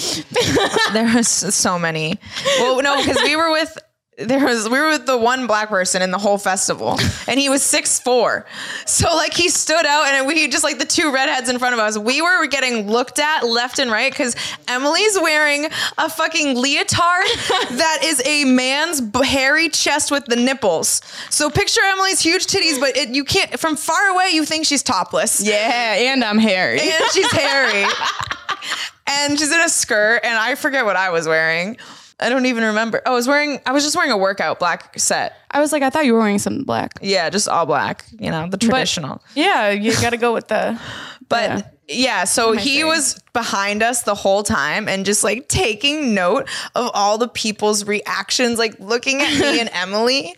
[0.94, 2.18] there was so many
[2.58, 3.78] well no because we were with
[4.18, 6.98] there was we were with the one black person in the whole festival
[7.28, 8.46] and he was six four
[8.86, 11.80] so like he stood out and we just like the two redheads in front of
[11.80, 14.36] us we were getting looked at left and right because
[14.68, 15.66] emily's wearing
[15.98, 17.26] a fucking leotard
[17.78, 22.96] that is a man's hairy chest with the nipples so picture emily's huge titties but
[22.96, 26.80] it, you can't from far away you think she's topless yeah, and I'm hairy.
[26.80, 27.86] and she's hairy.
[29.08, 31.78] and she's in a skirt, and I forget what I was wearing.
[32.20, 33.02] I don't even remember.
[33.06, 35.36] Oh, I was wearing I was just wearing a workout black set.
[35.52, 36.94] I was like, I thought you were wearing something black.
[37.02, 39.22] Yeah, just all black, you know, the traditional.
[39.36, 40.80] Yeah, you gotta go with the
[41.30, 41.62] But Yeah.
[41.88, 42.88] Yeah, so he saying?
[42.88, 47.86] was behind us the whole time and just like taking note of all the people's
[47.86, 50.34] reactions, like looking at me and Emily.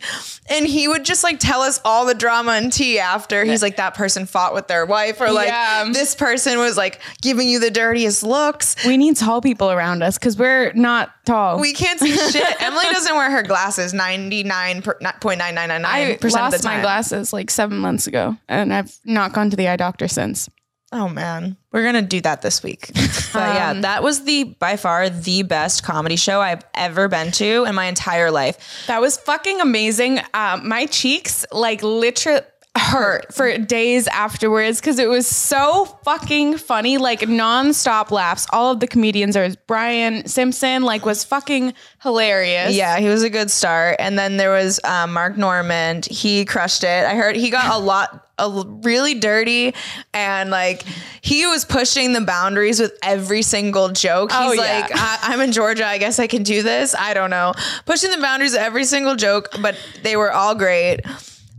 [0.50, 3.44] And he would just like tell us all the drama and tea after.
[3.44, 5.88] He's like, that person fought with their wife, or like, Yeah.
[5.92, 8.74] this person was like giving you the dirtiest looks.
[8.86, 11.60] We need tall people around us because we're not tall.
[11.60, 12.44] We can't see shit.
[12.62, 18.06] Emily doesn't wear her glasses 99.9999% I of the lost my glasses like seven months
[18.06, 20.48] ago, and I've not gone to the eye doctor since.
[20.90, 22.90] Oh man, we're gonna do that this week.
[23.30, 27.30] But yeah, Um, that was the by far the best comedy show I've ever been
[27.32, 28.84] to in my entire life.
[28.86, 30.20] That was fucking amazing.
[30.32, 32.40] Um, my cheeks like literally
[32.78, 38.46] hurt for days afterwards because it was so fucking funny, like nonstop laughs.
[38.52, 42.74] All of the comedians are Brian Simpson, like was fucking hilarious.
[42.74, 43.96] Yeah, he was a good start.
[43.98, 46.06] And then there was um, Mark Normand.
[46.06, 47.04] He crushed it.
[47.04, 48.24] I heard he got a lot.
[48.40, 48.48] A
[48.84, 49.74] really dirty
[50.14, 50.84] and like
[51.22, 54.30] he was pushing the boundaries with every single joke.
[54.30, 54.60] He's Oh, yeah.
[54.60, 55.84] like, I- I'm in Georgia.
[55.84, 56.94] I guess I can do this.
[56.94, 57.52] I don't know.
[57.84, 61.00] Pushing the boundaries of every single joke, but they were all great.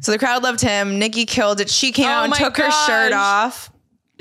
[0.02, 1.00] So the crowd loved him.
[1.00, 1.70] Nikki killed it.
[1.70, 3.72] She came Oh out and took her shirt off.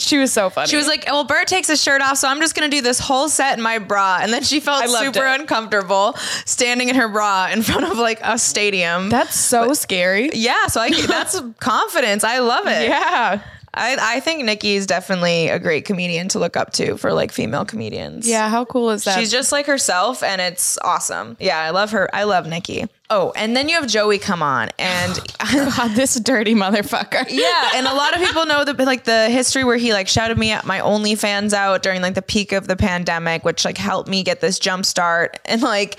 [0.01, 0.69] She was so funny.
[0.69, 3.01] She was like, "Well, Bert takes his shirt off, so I'm just gonna do this
[3.01, 5.41] whole set in my bra." And then she felt super it.
[5.41, 6.15] uncomfortable
[6.45, 9.09] standing in her bra in front of like a stadium.
[9.09, 10.31] That's so scary.
[10.35, 12.23] yeah, so I that's confidence.
[12.23, 12.89] I love it.
[12.89, 13.41] Yeah.
[13.75, 17.33] I, I think Nikki is definitely a great comedian to look up to for like
[17.33, 18.29] female comedians.
[18.29, 19.19] Yeah, how cool is that?
[19.19, 21.37] She's just like herself and it's awesome.
[21.39, 22.09] Yeah, I love her.
[22.15, 22.87] I love Nikki.
[23.11, 25.19] Oh, and then you have Joey come on and
[25.53, 27.25] God, this dirty motherfucker.
[27.29, 30.37] yeah, and a lot of people know the like the history where he like shouted
[30.37, 34.09] me at my OnlyFans out during like the peak of the pandemic, which like helped
[34.09, 35.99] me get this jump start and like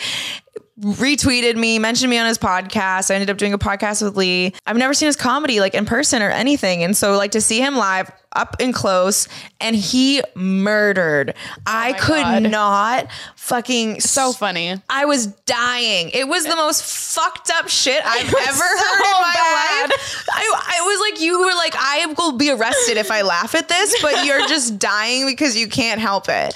[0.80, 3.12] retweeted me, mentioned me on his podcast.
[3.12, 4.54] I ended up doing a podcast with Lee.
[4.66, 6.84] I've never seen his comedy like in person or anything.
[6.84, 9.28] And so like to see him live up and close
[9.60, 11.34] and he murdered.
[11.66, 12.44] I could God.
[12.44, 14.76] not fucking So funny.
[14.90, 16.12] I was dying.
[16.14, 19.90] It was the most fucked up shit I've ever was heard so in my bad.
[19.90, 20.26] life.
[20.32, 23.68] I, I was like, you were like, I will be arrested if I laugh at
[23.68, 26.54] this, but you're just dying because you can't help it.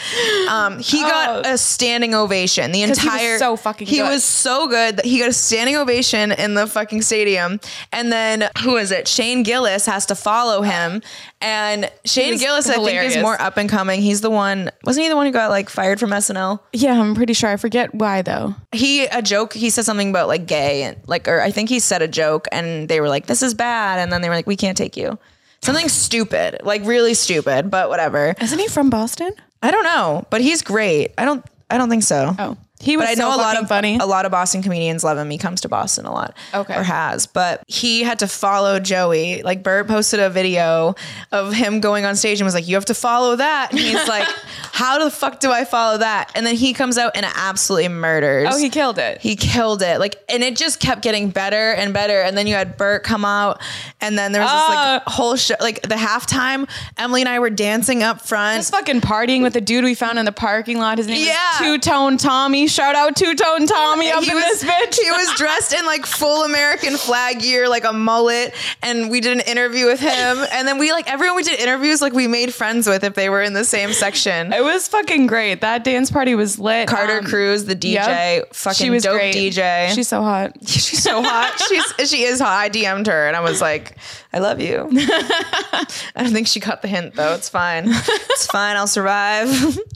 [0.50, 1.54] Um, he got Oh.
[1.54, 2.72] a standing ovation.
[2.72, 4.10] The 'Cause he was entire so fucking He good.
[4.10, 7.60] was so good that he got a standing ovation in the fucking stadium.
[7.92, 9.08] And then who is it?
[9.08, 11.02] Shane Gillis has to follow him.
[11.44, 14.02] And Shane was Gillis, I think, is more up and coming.
[14.02, 14.72] He's the one.
[14.86, 16.60] Wasn't he the one who got like fired from SNL?
[16.72, 17.50] Yeah, I'm pretty sure.
[17.50, 18.56] I forget why though.
[18.72, 21.80] he a joke he said something about like gay and like or i think he
[21.80, 24.48] said a joke and they were like this is bad and then they were like
[24.48, 25.18] we can't take you
[25.62, 29.32] something stupid like really stupid but whatever Isn't he from Boston?
[29.62, 33.06] i don't know but he's great i don't i don't think so Oh, he was
[33.06, 33.98] but I so know a lot of funny.
[34.00, 35.30] A lot of Boston comedians love him.
[35.30, 36.76] He comes to Boston a lot, Okay.
[36.78, 37.26] or has.
[37.28, 39.42] But he had to follow Joey.
[39.44, 40.96] Like Bert posted a video
[41.32, 44.08] of him going on stage and was like, "You have to follow that." And he's
[44.08, 44.28] like,
[44.74, 48.50] "How the fuck do I follow that?" And then he comes out and absolutely murders.
[48.52, 49.22] Oh, he killed it.
[49.22, 50.00] He killed it.
[50.00, 52.22] Like, and it just kept getting better and better.
[52.22, 53.62] And then you had Bert come out,
[54.02, 55.04] and then there was this like Ah.
[55.08, 55.56] whole show.
[55.60, 58.58] Like the halftime, Emily and I were dancing up front.
[58.60, 60.98] Just fucking partying with the dude we found in the parking lot.
[60.98, 61.52] His name Yeah.
[61.54, 62.68] is Two Tone Tommy.
[62.74, 65.00] Shout out Two Tone Tommy up he in was, this bitch.
[65.00, 69.34] he was dressed in like full American flag gear, like a mullet, and we did
[69.34, 70.38] an interview with him.
[70.52, 73.30] And then we like everyone we did interviews, like we made friends with if they
[73.30, 74.52] were in the same section.
[74.52, 75.62] It was fucking great.
[75.62, 76.88] That dance party was lit.
[76.88, 78.56] Carter Um, Cruz, the DJ, yep.
[78.56, 79.36] fucking she was dope great.
[79.36, 79.90] DJ.
[79.94, 80.54] She's so hot.
[80.68, 81.62] She's so hot.
[81.70, 82.58] She's she is hot.
[82.58, 83.98] I DM'd her and I was like,
[84.34, 84.90] I love you.
[84.92, 85.86] I
[86.18, 87.34] don't think she got the hint though.
[87.36, 87.86] It's fine.
[87.88, 88.78] It's fine.
[88.78, 89.78] I'll survive.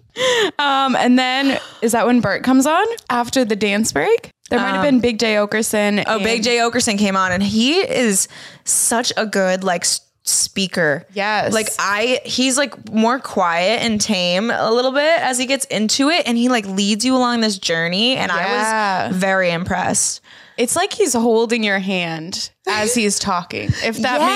[0.60, 4.32] Um, and then is that when Bert comes on after the dance break?
[4.50, 6.04] There might have been Big Jay Oakerson.
[6.08, 8.28] Oh, Big Jay Oakerson came on and he is
[8.64, 11.06] such a good like s- speaker.
[11.14, 11.54] Yes.
[11.54, 16.10] Like I he's like more quiet and tame a little bit as he gets into
[16.10, 19.04] it and he like leads you along this journey and Yeah.
[19.06, 20.22] I was very impressed.
[20.58, 24.28] It's like he's holding your hand as he's talking, if that Yeah.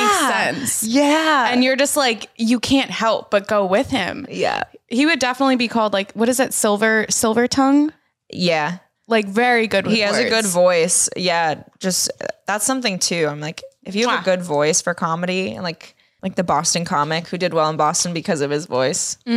[0.55, 0.83] makes sense.
[0.91, 1.47] Yeah.
[1.49, 4.27] And you're just like, you can't help but go with him.
[4.29, 4.63] yeah.
[4.87, 7.93] He would definitely be called like, what is that, silver silver tongue?
[8.31, 8.79] Yeah.
[9.07, 11.09] Like very good He has a good voice.
[11.15, 12.11] Yeah, just
[12.45, 13.27] that's something too.
[13.27, 14.21] I'm like, if you have Mwah.
[14.21, 18.13] a good voice for comedy, like like the Boston comic who did well in Boston
[18.13, 19.17] because of his voice.
[19.25, 19.31] He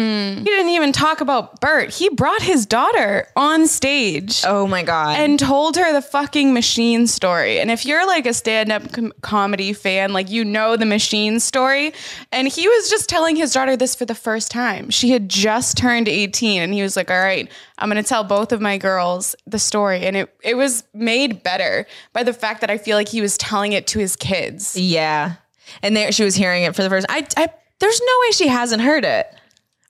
[0.45, 1.91] didn't even talk about Bert.
[1.95, 4.43] He brought his daughter on stage.
[4.47, 5.19] Oh my god!
[5.19, 7.59] and told her the fucking machine story.
[7.61, 11.93] And if you're like a stand-up com- comedy fan, like you know the machine story.
[12.33, 14.91] And he was just telling his daughter this for the first time.
[14.91, 18.25] She had just turned 18 and he was like, "All right, I'm going to tell
[18.25, 22.61] both of my girls the story." And it it was made better by the fact
[22.61, 24.77] that I feel like he was telling it to his kids.
[24.77, 25.35] yeah,
[25.83, 27.07] and there she was hearing it for the first.
[27.09, 27.49] I, I
[27.81, 29.27] there's no way she hasn't heard it,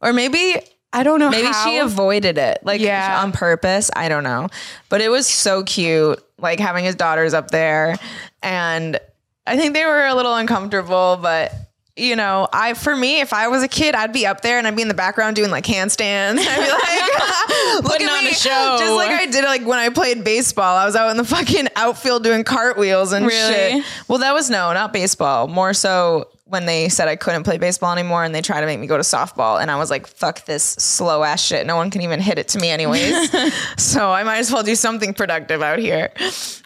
[0.00, 0.56] or maybe
[0.92, 1.64] I don't know maybe how.
[1.64, 3.20] she avoided it like Yeah.
[3.22, 3.90] on purpose.
[3.94, 4.48] I don't know,
[4.88, 7.96] but it was so cute, like having his daughters up there,
[8.42, 8.98] and
[9.46, 11.52] I think they were a little uncomfortable, but.
[11.96, 14.66] You know, I for me, if I was a kid, I'd be up there and
[14.66, 16.38] I'd be in the background doing like handstands.
[16.40, 18.76] I'd be like, look Putting at on me, a show.
[18.80, 20.76] just like I did like when I played baseball.
[20.76, 23.80] I was out in the fucking outfield doing cartwheels and Really?
[23.80, 23.84] shit.
[24.08, 25.46] Well, that was no, not baseball.
[25.46, 28.78] More so when they said I couldn't play baseball anymore and they tried to make
[28.78, 29.60] me go to softball.
[29.60, 31.66] And I was like, fuck this slow ass shit.
[31.66, 33.30] No one can even hit it to me, anyways.
[33.78, 36.10] so I might as well do something productive out here.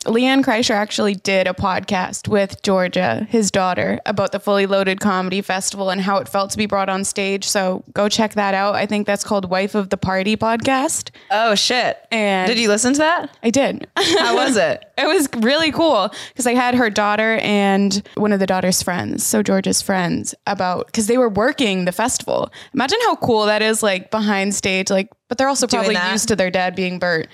[0.05, 5.43] LeeAnn Kreischer actually did a podcast with Georgia, his daughter, about the Fully Loaded Comedy
[5.43, 7.49] Festival and how it felt to be brought on stage.
[7.49, 8.75] So go check that out.
[8.75, 11.11] I think that's called Wife of the Party podcast.
[11.31, 11.99] Oh, shit.
[12.11, 13.37] And- did you listen to that?
[13.45, 13.87] I did.
[13.97, 14.85] How was it?
[14.99, 19.25] it was really cool because I had her daughter and one of the daughter's friends,
[19.25, 22.51] so Georgia's friends, about because they were working the festival.
[22.73, 26.11] Imagine how cool that is, like behind stage, like, but they're also probably that.
[26.13, 27.29] used to their dad being Bert.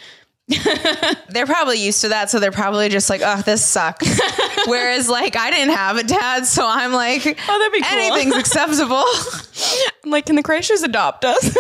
[1.30, 2.28] They're probably used to that.
[2.30, 4.06] So they're probably just like, oh, this sucks.
[4.66, 6.44] Whereas, like, I didn't have a dad.
[6.44, 7.98] So I'm like, Oh, that'd be cool.
[7.98, 9.02] anything's acceptable.
[10.04, 11.56] I'm like, can the Kreischers adopt us?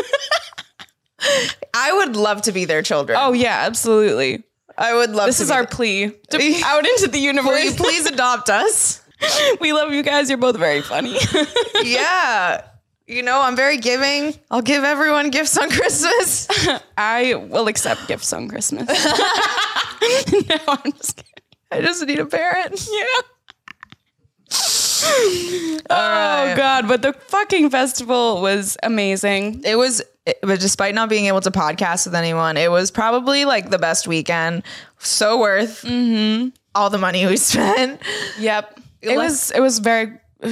[1.72, 3.18] I would love to be their children.
[3.20, 4.44] oh yeah, absolutely.
[4.76, 7.64] I would love This to is be our plea to out into the Will universe.
[7.64, 9.00] you please adopt us?
[9.60, 10.28] we love you guys.
[10.28, 11.16] You're both very funny.
[11.82, 12.62] yeah.
[13.06, 14.34] You know, I'm very giving.
[14.50, 16.48] I'll give everyone gifts on Christmas.
[16.96, 18.86] I will accept gifts on Christmas.
[18.88, 21.30] no, I'm just kidding.
[21.70, 22.88] I just need a parent.
[22.90, 23.04] Yeah.
[25.90, 29.62] oh god, but the fucking festival was amazing.
[29.64, 33.44] It was, it, but despite not being able to podcast with anyone, it was probably
[33.44, 34.62] like the best weekend.
[34.98, 36.50] So worth mm-hmm.
[36.74, 38.00] all the money we spent.
[38.38, 38.80] Yep.
[39.04, 40.18] It was it was very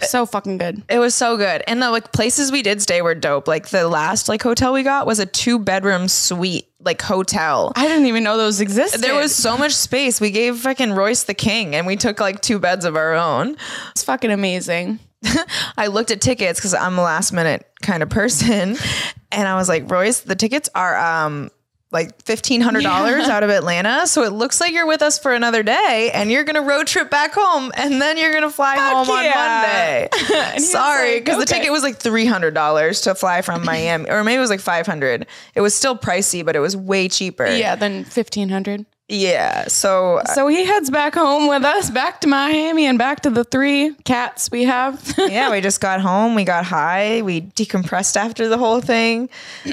[0.00, 0.82] so fucking good.
[0.88, 1.62] It was so good.
[1.66, 3.48] And the like places we did stay were dope.
[3.48, 7.72] Like the last like hotel we got was a two bedroom suite like hotel.
[7.76, 9.00] I didn't even know those existed.
[9.00, 10.20] There was so much space.
[10.20, 13.56] We gave fucking Royce the king and we took like two beds of our own.
[13.90, 15.00] it's fucking amazing.
[15.76, 18.76] I looked at tickets because I'm a last minute kind of person.
[19.30, 21.50] And I was like, Royce, the tickets are um
[21.90, 24.06] like fifteen hundred dollars out of Atlanta.
[24.06, 27.10] So it looks like you're with us for another day and you're gonna road trip
[27.10, 29.24] back home and then you're gonna fly home on.
[29.24, 30.08] Monday.
[30.58, 34.08] Sorry, like, because the ticket was like three hundred dollars to fly from Miami.
[34.10, 35.26] Or maybe it was like five hundred.
[35.54, 37.46] It was still pricey, but it was way cheaper.
[37.46, 38.84] Yeah, fifteen hundred.
[39.10, 39.68] Yeah.
[39.68, 43.30] So uh, So he heads back home with us, back to Miami, and back to
[43.30, 45.14] the three cats we have.
[45.16, 46.34] yeah, we just got home.
[46.34, 47.22] We got high.
[47.22, 49.30] We decompressed after the whole thing.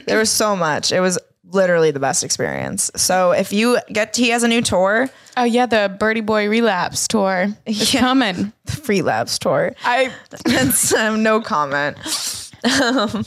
[0.07, 0.93] There was so much.
[0.93, 1.19] It was
[1.51, 2.89] literally the best experience.
[2.95, 7.07] So if you get, he has a new tour, oh yeah, the Berty Boy Relapse
[7.07, 7.99] tour is Yeah.
[8.01, 8.51] coming.
[8.65, 9.73] the Free Labs tour.
[9.83, 10.11] I
[10.45, 11.97] That's um, no comment.
[12.81, 13.25] Um,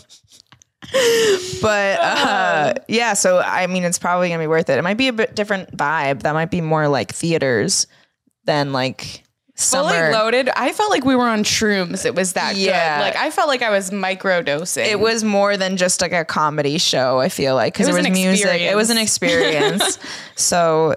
[1.63, 4.79] but uh, yeah, so I mean, it's probably gonna be worth it.
[4.79, 6.23] It might be a bit different vibe.
[6.23, 7.87] That might be more like theaters
[8.45, 9.23] than like
[9.59, 10.49] fully loaded.
[10.57, 12.05] I felt like we were on shrooms.
[12.05, 12.99] It was that Yeah.
[12.99, 13.05] good.
[13.05, 14.87] Like I felt like I was micro dosing.
[14.87, 17.19] it was more than just like a comedy show.
[17.19, 18.61] I feel like because It was was an music.
[18.61, 19.99] It was an experience.
[20.37, 20.95] so.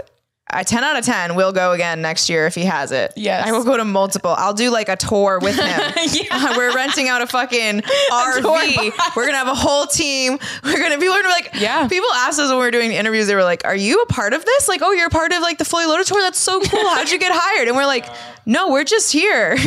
[0.51, 3.13] I 10 out of 10 will go again next year if he has it.
[3.15, 3.47] Yes.
[3.47, 4.33] I will go to multiple.
[4.37, 5.81] I'll do like a tour with him.
[6.33, 9.15] Uh, we're renting out a fucking RV.
[9.15, 10.37] we're going to have a whole team.
[10.63, 11.87] We're going to, people are gonna be like, Yeah.
[11.87, 14.33] People asked us when we were doing interviews, they were like, Are you a part
[14.33, 14.67] of this?
[14.67, 16.21] Like, oh, you're a part of like the fully loaded tour.
[16.21, 16.79] That's so cool.
[16.89, 17.67] How'd you get hired?
[17.67, 18.05] And we're like,
[18.45, 19.51] No, we're just here.
[19.51, 19.59] and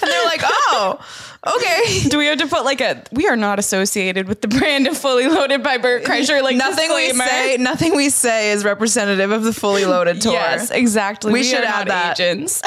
[0.00, 0.98] they're like, Oh,
[1.46, 2.00] okay.
[2.08, 3.02] Do we have to put like a?
[3.12, 6.42] We are not associated with the brand of Fully Loaded by Bert Kreischer.
[6.42, 10.32] Like nothing we say nothing we say is representative of the fully loaded tour.
[10.32, 11.32] Yes, exactly.
[11.32, 12.20] We should are add that.
[12.20, 12.62] agents.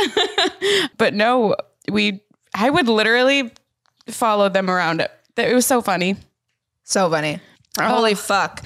[0.98, 1.56] but no,
[1.90, 2.22] we.
[2.54, 3.52] I would literally
[4.08, 5.02] follow them around.
[5.02, 5.12] It.
[5.38, 6.16] It was so funny.
[6.84, 7.40] So funny.
[7.80, 7.88] Oh.
[7.88, 8.64] Holy fuck.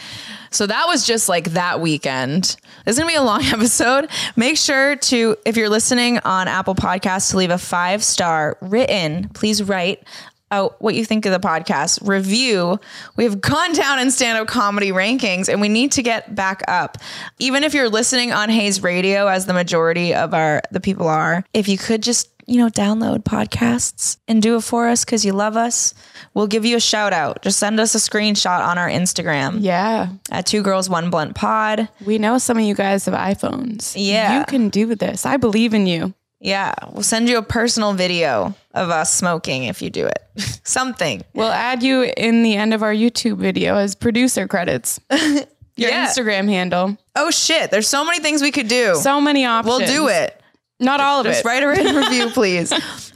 [0.51, 2.55] So that was just like that weekend.
[2.85, 4.09] This is gonna be a long episode.
[4.35, 9.29] Make sure to, if you're listening on Apple Podcasts, to leave a five star written.
[9.29, 10.03] Please write
[10.51, 12.07] out what you think of the podcast.
[12.07, 12.79] Review.
[13.15, 16.61] We have gone down in stand up comedy rankings and we need to get back
[16.67, 16.97] up.
[17.39, 21.43] Even if you're listening on Hayes Radio, as the majority of our the people are,
[21.53, 25.33] if you could just you know, download podcasts and do it for us because you
[25.33, 25.93] love us.
[26.33, 27.41] We'll give you a shout out.
[27.41, 31.87] Just send us a screenshot on our Instagram Yeah, at Two Girls One Blunt Pod.
[32.05, 33.93] we know some of you guys have iPhones.
[33.95, 34.39] Yeah.
[34.39, 35.25] you can do this.
[35.25, 36.13] I believe in you.
[36.39, 40.19] Yeah, we'll send you a personal video of us smoking if you do it.
[40.65, 41.23] Something.
[41.33, 44.99] We'll add you in the end of our YouTube video as producer credits.
[45.11, 46.07] Your Yeah.
[46.07, 46.97] Instagram handle.
[47.15, 48.93] Oh shit, there's so many things we could do.
[48.95, 49.77] So many options.
[49.79, 50.39] we'll do it.
[50.83, 51.45] Not all of Just it.
[51.45, 52.71] write a written review, please.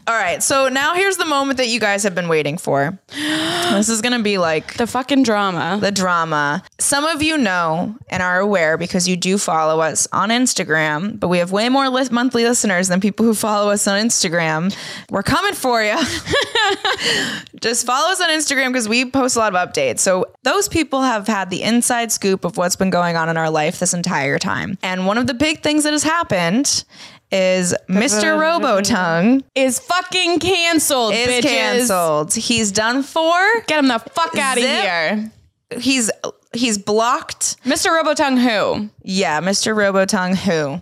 [0.08, 2.98] All right, so now here's the moment that you guys have been waiting for.
[3.68, 5.78] This is gonna be like The fucking drama.
[5.82, 6.64] the drama.
[6.80, 11.28] Some of you know and are aware because you do follow us on Instagram, but
[11.28, 14.74] we have way more monthly listeners than people who follow us on Instagram.
[15.10, 15.98] We're coming for you.
[17.62, 20.00] Just follow us on Instagram because we post a lot of updates.
[20.00, 23.50] So those people have had the inside scoop of what's been going on in our
[23.50, 24.78] life this entire time.
[24.82, 26.86] And one of the big things that has happened
[27.32, 28.38] is Mr.
[28.38, 31.14] Robotongue is fucking canceled.
[31.14, 31.42] is bitches.
[31.44, 32.34] canceled.
[32.34, 33.36] He's done for.
[33.68, 34.82] Get him the fuck out of Zip.
[34.82, 35.32] here.
[35.80, 36.10] He's
[36.54, 37.88] he's blocked Mr.
[37.88, 38.90] Robotongue who?
[39.04, 39.76] Yeah, Mr.
[39.76, 40.82] Robotongue who.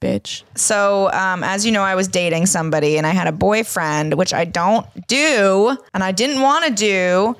[0.00, 0.42] Bitch.
[0.56, 4.34] So, um, as you know, I was dating somebody and I had a boyfriend, which
[4.34, 7.36] I don't do and I didn't want to do.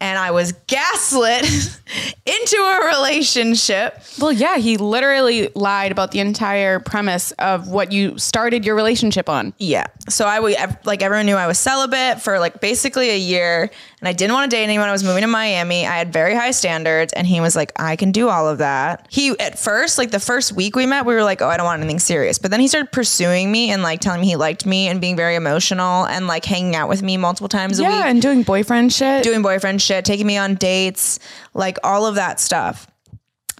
[0.00, 1.44] And I was gaslit
[2.26, 4.00] into a relationship.
[4.20, 9.28] Well, yeah, he literally lied about the entire premise of what you started your relationship
[9.28, 9.54] on.
[9.58, 9.86] Yeah.
[10.08, 14.08] So I would like everyone knew I was celibate for like basically a year and
[14.08, 14.88] I didn't want to date anyone.
[14.88, 15.86] I was moving to Miami.
[15.86, 19.06] I had very high standards and he was like, I can do all of that.
[19.10, 21.66] He at first, like the first week we met, we were like, oh, I don't
[21.66, 22.38] want anything serious.
[22.38, 25.16] But then he started pursuing me and like telling me he liked me and being
[25.16, 27.92] very emotional and like hanging out with me multiple times a week.
[27.92, 29.24] Yeah, and doing boyfriend shit.
[29.24, 31.18] doing boyfriend shit, taking me on dates,
[31.54, 32.86] like all of that stuff.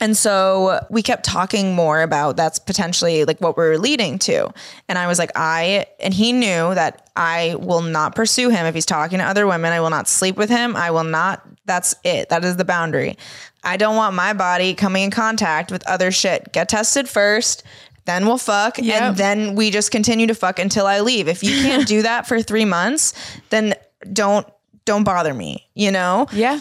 [0.01, 4.53] And so we kept talking more about that's potentially like what we're leading to.
[4.89, 8.75] And I was like, I, and he knew that I will not pursue him if
[8.75, 9.73] he's talking to other women.
[9.73, 10.77] I will not sleep with him.
[10.77, 12.29] I will not, that's it.
[12.29, 13.19] That is the boundary.
[13.65, 16.53] I don't want my body coming in contact with other shit.
[16.53, 17.65] Get tested first,
[18.05, 18.79] then we'll fuck.
[18.79, 19.03] Yep.
[19.03, 21.27] And then we just continue to fuck until I leave.
[21.27, 23.15] If you can't do that for three months,
[23.51, 23.75] then
[24.13, 24.47] don't,
[24.85, 26.29] don't bother me, you know?
[26.33, 26.61] Yeah.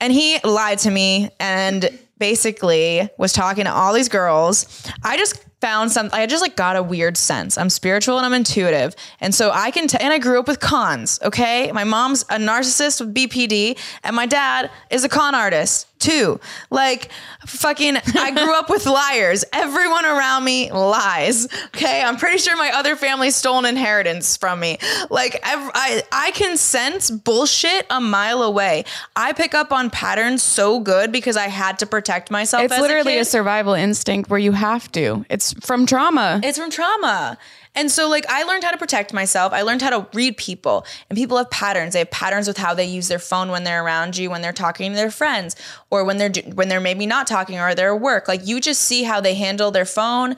[0.00, 4.86] And he lied to me and basically was talking to all these girls.
[5.02, 7.58] I just found some I just like got a weird sense.
[7.58, 8.94] I'm spiritual and I'm intuitive.
[9.20, 11.72] And so I can t- and I grew up with cons, okay?
[11.72, 16.40] My mom's a narcissist with BPD and my dad is a con artist too.
[16.70, 17.10] Like
[17.46, 19.44] fucking I grew up with liars.
[19.52, 21.46] Everyone around me lies.
[21.68, 22.02] Okay?
[22.02, 24.78] I'm pretty sure my other family stole an inheritance from me.
[25.10, 28.84] Like I I can sense bullshit a mile away.
[29.16, 33.18] I pick up on patterns so good because I had to protect myself It's literally
[33.18, 35.24] a, a, survival instinct where you have to.
[35.28, 36.40] It's from trauma.
[36.42, 37.38] It's from trauma.
[37.78, 39.52] And so, like, I learned how to protect myself.
[39.52, 40.84] I learned how to read people.
[41.08, 41.92] And people have patterns.
[41.92, 44.52] They have patterns with how they use their phone when they're around you, when they're
[44.52, 45.54] talking to their friends,
[45.88, 48.26] or when they're do- when they're maybe not talking or they're at work.
[48.26, 50.34] Like, you just see how they handle their phone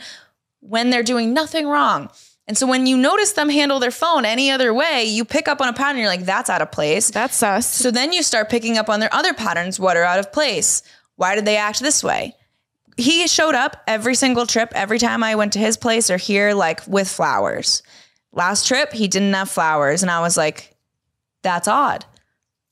[0.61, 2.11] when they're doing nothing wrong.
[2.47, 5.63] And so, when you notice them handle their phone any other way, you pick up
[5.63, 5.99] on a pattern.
[5.99, 7.11] You're like, that's out of place.
[7.11, 7.67] That's us.
[7.67, 9.81] So then you start picking up on their other patterns.
[9.81, 10.83] What are out of place?
[11.17, 12.35] Why did they act this way?
[13.01, 16.53] He showed up every single trip, every time I went to his place or here,
[16.53, 17.83] like with flowers.
[18.33, 20.03] Last trip, he didn't have flowers.
[20.03, 20.77] And I was like,
[21.43, 22.05] that's odd.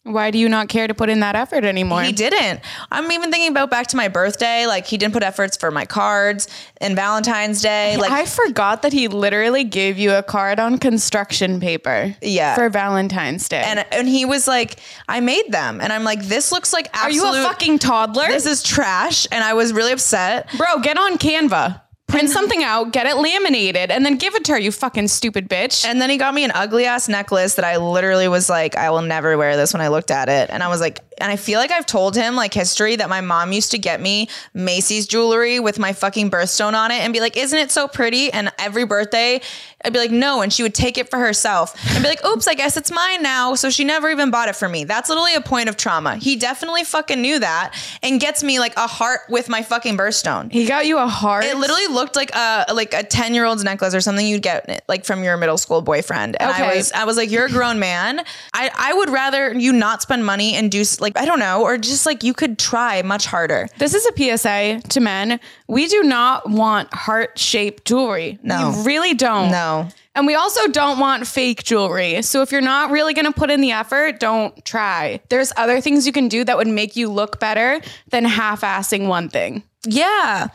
[0.08, 2.02] Why do you not care to put in that effort anymore?
[2.02, 2.60] He didn't.
[2.90, 4.66] I'm even thinking about back to my birthday.
[4.66, 6.48] Like, he didn't put efforts for my cards
[6.78, 7.96] and Valentine's Day.
[7.96, 12.14] Like, I forgot that he literally gave you a card on construction paper.
[12.22, 12.54] Yeah.
[12.54, 13.62] For Valentine's Day.
[13.64, 15.80] and, and he was like, I made them.
[15.80, 18.26] And I'm like, this looks like Are you a fucking toddler?
[18.28, 19.26] This is trash.
[19.30, 20.48] And I was really upset.
[20.56, 21.82] Bro, get on Canva.
[22.08, 25.48] Print something out, get it laminated, and then give it to her, you fucking stupid
[25.48, 25.84] bitch.
[25.84, 28.90] And then he got me an ugly ass necklace that I literally was like, I
[28.90, 30.48] will never wear this when I looked at it.
[30.50, 33.20] And I was like, and I feel like I've told him like history that my
[33.20, 37.20] mom used to get me Macy's jewelry with my fucking birthstone on it and be
[37.20, 38.32] like, isn't it so pretty?
[38.32, 39.40] And every birthday,
[39.84, 40.42] I'd be like, no.
[40.42, 43.22] And she would take it for herself and be like, oops, I guess it's mine
[43.22, 43.54] now.
[43.54, 44.84] So she never even bought it for me.
[44.84, 46.16] That's literally a point of trauma.
[46.16, 50.50] He definitely fucking knew that and gets me like a heart with my fucking birthstone.
[50.52, 51.44] he got you a heart.
[51.44, 54.84] It literally looked like a like a 10 year old's necklace or something you'd get
[54.88, 56.36] like from your middle school boyfriend.
[56.40, 56.76] And I Okay.
[56.76, 58.20] was I was like, you're a grown man.
[58.52, 61.62] I I would rather you not spend money and do s- like I don't know,
[61.62, 63.68] or just like you could try much harder.
[63.78, 65.40] This is a PSA to men.
[65.66, 68.38] We do not want heart shaped jewelry.
[68.42, 68.74] No.
[68.76, 69.50] We really don't.
[69.50, 69.88] No.
[70.14, 72.22] And we also don't want fake jewelry.
[72.22, 75.20] So if you're not really going to put in the effort, don't try.
[75.28, 79.06] There's other things you can do that would make you look better than half assing
[79.06, 79.62] one thing.
[79.86, 80.48] Yeah.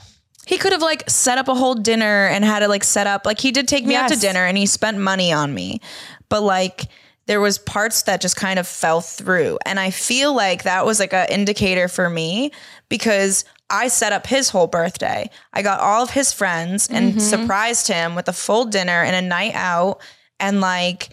[0.46, 3.26] He could have like set up a whole dinner and had it like set up.
[3.26, 5.80] Like he did take me out to dinner and he spent money on me.
[6.28, 6.90] But like
[7.26, 9.58] there was parts that just kind of fell through.
[9.66, 12.52] And I feel like that was like an indicator for me
[12.90, 15.30] because I set up his whole birthday.
[15.54, 17.20] I got all of his friends and mm-hmm.
[17.20, 20.02] surprised him with a full dinner and a night out
[20.40, 21.10] and like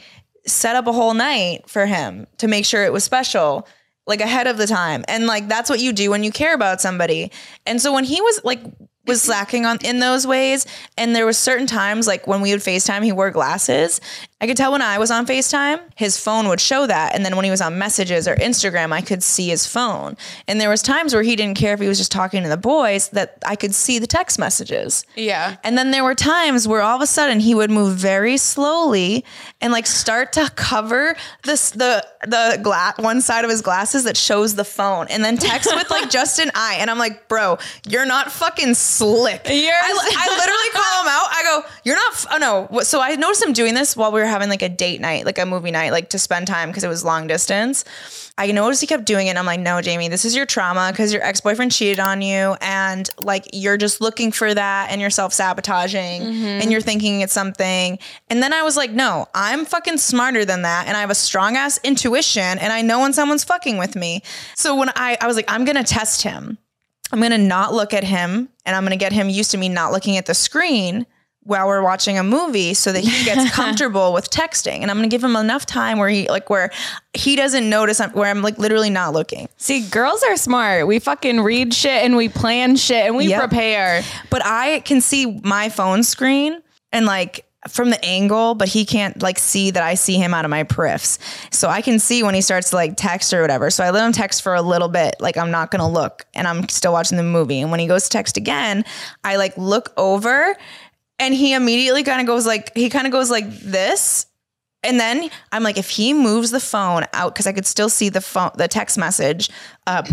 [0.47, 3.67] set up a whole night for him to make sure it was special
[4.07, 5.05] like ahead of the time.
[5.09, 7.31] And like that's what you do when you care about somebody.
[7.65, 8.61] And so when he was like
[9.07, 10.67] was slacking on in those ways
[10.99, 14.01] and there was certain times like when we would FaceTime he wore glasses.
[14.41, 17.37] I could tell when I was on FaceTime, his phone would show that and then
[17.37, 20.17] when he was on messages or Instagram, I could see his phone.
[20.49, 22.57] And there was times where he didn't care if he was just talking to the
[22.57, 25.05] boys that I could see the text messages.
[25.15, 25.57] Yeah.
[25.63, 29.25] And then there were times where all of a sudden he would move very slowly
[29.61, 34.17] and like start to cover this the the glass one side of his glasses that
[34.17, 36.77] shows the phone and then text with like just an eye.
[36.81, 39.43] And I'm like, bro, you're not fucking slick.
[39.47, 41.29] You're- I, I literally call him out.
[41.31, 42.13] I go, you're not.
[42.13, 42.39] F- oh
[42.71, 42.81] no.
[42.81, 45.39] So I noticed him doing this while we were having like a date night, like
[45.39, 47.85] a movie night, like to spend time because it was long distance.
[48.39, 49.31] I noticed he kept doing it.
[49.31, 52.23] And I'm like, no, Jamie, this is your trauma because your ex boyfriend cheated on
[52.23, 52.57] you.
[52.63, 56.71] And like, you're just looking for that and you're self sabotaging and mm-hmm.
[56.71, 57.99] you're thinking it's something.
[58.29, 60.87] And then I was like, no, I'm fucking smarter than that.
[60.87, 64.23] And I have a strong ass intuition and I know when someone's fucking with me.
[64.57, 66.57] So when I, I was like, I'm going to test him.
[67.13, 69.59] I'm going to not look at him and I'm going to get him used to
[69.59, 71.07] me not looking at the screen
[71.45, 74.81] while we're watching a movie so that he gets comfortable with texting.
[74.83, 76.71] And I'm going to give him enough time where he like where
[77.15, 79.49] he doesn't notice I'm, where I'm like literally not looking.
[79.57, 80.87] See, girls are smart.
[80.87, 83.41] We fucking read shit and we plan shit and we Yep.
[83.41, 84.03] prepare.
[84.29, 86.61] But I can see my phone screen
[86.93, 90.45] and like from the angle, but he can't like see that I see him out
[90.45, 91.19] of my periffs.
[91.53, 93.71] So I can see when he starts to like text or whatever.
[93.71, 96.47] So I let him text for a little bit, like I'm not gonna look and
[96.49, 97.61] I'm still watching the movie.
[97.61, 98.85] And when he goes to text again,
[99.25, 100.57] I like look over
[101.21, 104.27] and he immediately kind of goes like he kind of goes like this.
[104.83, 108.09] And then I'm like, if he moves the phone out, because I could still see
[108.09, 109.51] the phone, the text message
[109.87, 110.09] up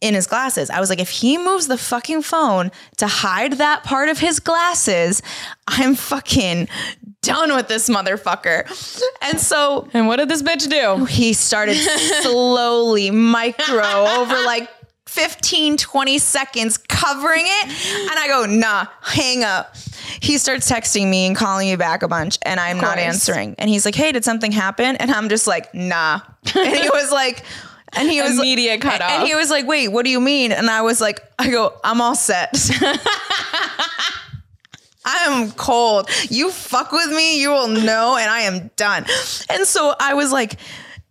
[0.00, 0.68] in his glasses.
[0.70, 4.40] I was like, if he moves the fucking phone to hide that part of his
[4.40, 5.22] glasses,
[5.68, 6.68] I'm fucking
[7.22, 8.66] done with this motherfucker.
[9.22, 10.80] And so And what did this bitch do?
[10.82, 11.76] Oh, he started
[12.22, 14.68] slowly micro over like
[15.06, 17.66] 15, 20 seconds covering it.
[18.10, 19.76] And I go, nah, hang up.
[20.22, 23.56] He starts texting me and calling me back a bunch, and I'm not answering.
[23.58, 24.94] And he's like, hey, did something happen?
[24.96, 26.20] And I'm just like, nah.
[26.54, 27.42] And he was like,
[27.92, 30.52] and he was media cut and, and he was like, wait, what do you mean?
[30.52, 32.54] And I was like, I go, I'm all set.
[35.04, 36.08] I am cold.
[36.30, 39.04] You fuck with me, you will know, and I am done.
[39.50, 40.60] And so I was like,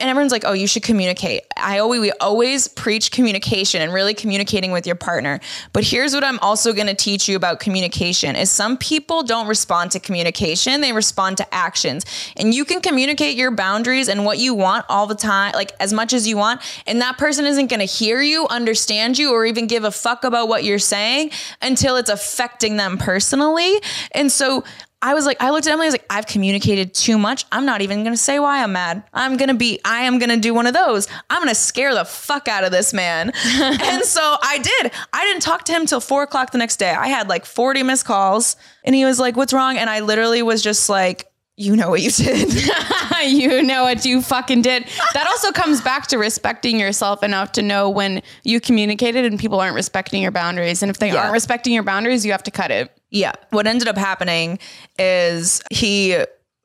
[0.01, 4.13] and everyone's like, "Oh, you should communicate." I always we always preach communication and really
[4.13, 5.39] communicating with your partner.
[5.71, 9.47] But here's what I'm also going to teach you about communication: is some people don't
[9.47, 12.05] respond to communication; they respond to actions.
[12.35, 15.93] And you can communicate your boundaries and what you want all the time, like as
[15.93, 19.45] much as you want, and that person isn't going to hear you, understand you, or
[19.45, 21.31] even give a fuck about what you're saying
[21.61, 23.79] until it's affecting them personally.
[24.13, 24.63] And so
[25.01, 27.45] I was like, I looked at Emily, I was like, I've communicated too much.
[27.51, 29.03] I'm not even gonna say why I'm mad.
[29.13, 31.07] I'm gonna be, I am gonna do one of those.
[31.29, 33.31] I'm gonna scare the fuck out of this man.
[33.45, 34.91] and so I did.
[35.11, 36.91] I didn't talk to him till four o'clock the next day.
[36.91, 39.77] I had like 40 missed calls and he was like, What's wrong?
[39.77, 41.30] And I literally was just like,
[41.61, 42.51] You know what you did.
[43.27, 44.87] you know what you fucking did.
[45.13, 49.59] That also comes back to respecting yourself enough to know when you communicated and people
[49.59, 50.81] aren't respecting your boundaries.
[50.81, 51.17] And if they Yeah.
[51.21, 52.91] aren't respecting your boundaries, you have to cut it.
[53.11, 53.33] Yeah.
[53.51, 54.57] What ended up happening
[54.97, 56.17] is he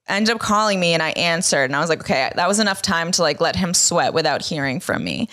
[0.08, 2.80] ended up calling me and I answered and I was like, okay, that was enough
[2.80, 5.28] time to like let him sweat without hearing from me.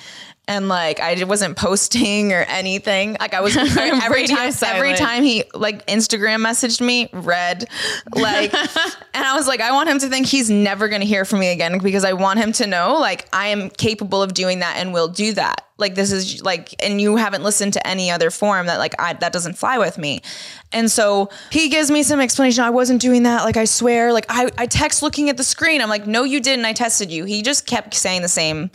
[0.45, 3.15] And like I wasn't posting or anything.
[3.19, 7.65] Like I was every time every time he like Instagram messaged me, read
[8.13, 8.53] like
[9.13, 11.51] and I was like, I want him to think he's never gonna hear from me
[11.51, 14.93] again because I want him to know like I am capable of doing that and
[14.93, 15.65] will do that.
[15.77, 19.13] Like this is like and you haven't listened to any other form that like I
[19.13, 20.21] that doesn't fly with me.
[20.73, 22.63] And so he gives me some explanation.
[22.65, 23.43] I wasn't doing that.
[23.43, 25.81] Like I swear, like I, I text looking at the screen.
[25.81, 26.65] I'm like, no, you didn't.
[26.65, 27.25] I tested you.
[27.25, 28.71] He just kept saying the same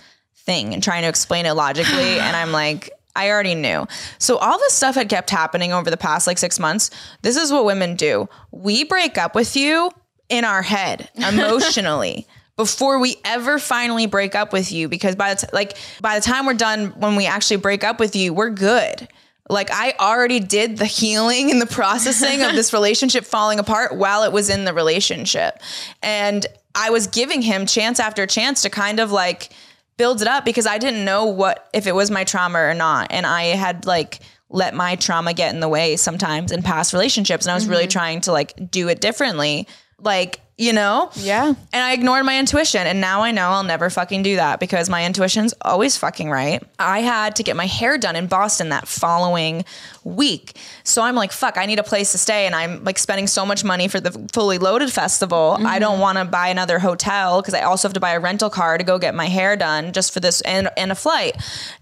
[0.49, 2.19] thing and trying to explain it logically.
[2.19, 3.87] and I'm like, I already knew.
[4.19, 6.91] So all this stuff had kept happening over the past like six months.
[7.23, 8.29] This is what women do.
[8.51, 9.91] We break up with you
[10.29, 12.27] in our head emotionally.
[12.57, 16.25] Before we ever finally break up with you, because by the t- like by the
[16.25, 19.07] time we're done, when we actually break up with you, we're good.
[19.49, 24.25] Like I already did the healing and the processing of this relationship falling apart while
[24.25, 25.61] it was in the relationship.
[26.03, 26.45] And
[26.75, 29.51] I was giving him chance after chance to kind of like
[29.99, 33.09] build it up because I didn't know what if it was my trauma or not.
[33.11, 37.45] And I had like let my trauma get in the way sometimes in past relationships.
[37.45, 37.91] And I was really mm-hmm.
[37.91, 39.69] trying to like do it differently.
[40.01, 41.11] Like, you know?
[41.17, 41.49] Yeah.
[41.49, 42.87] And I ignored my intuition.
[42.87, 46.63] And now I know I'll never fucking do that because my intuition's always fucking right.
[46.79, 49.65] I had to get my hair done in Boston that following
[50.09, 50.57] week.
[50.85, 52.47] So I'm like, fuck, I need a place to stay.
[52.47, 55.57] And I'm like spending so much money for the fully loaded festival.
[55.59, 55.81] I mm-hmm.
[55.81, 58.79] don't want to buy another hotel because I also have to buy a rental car
[58.79, 61.37] to go get my hair done just for this and, and a flight.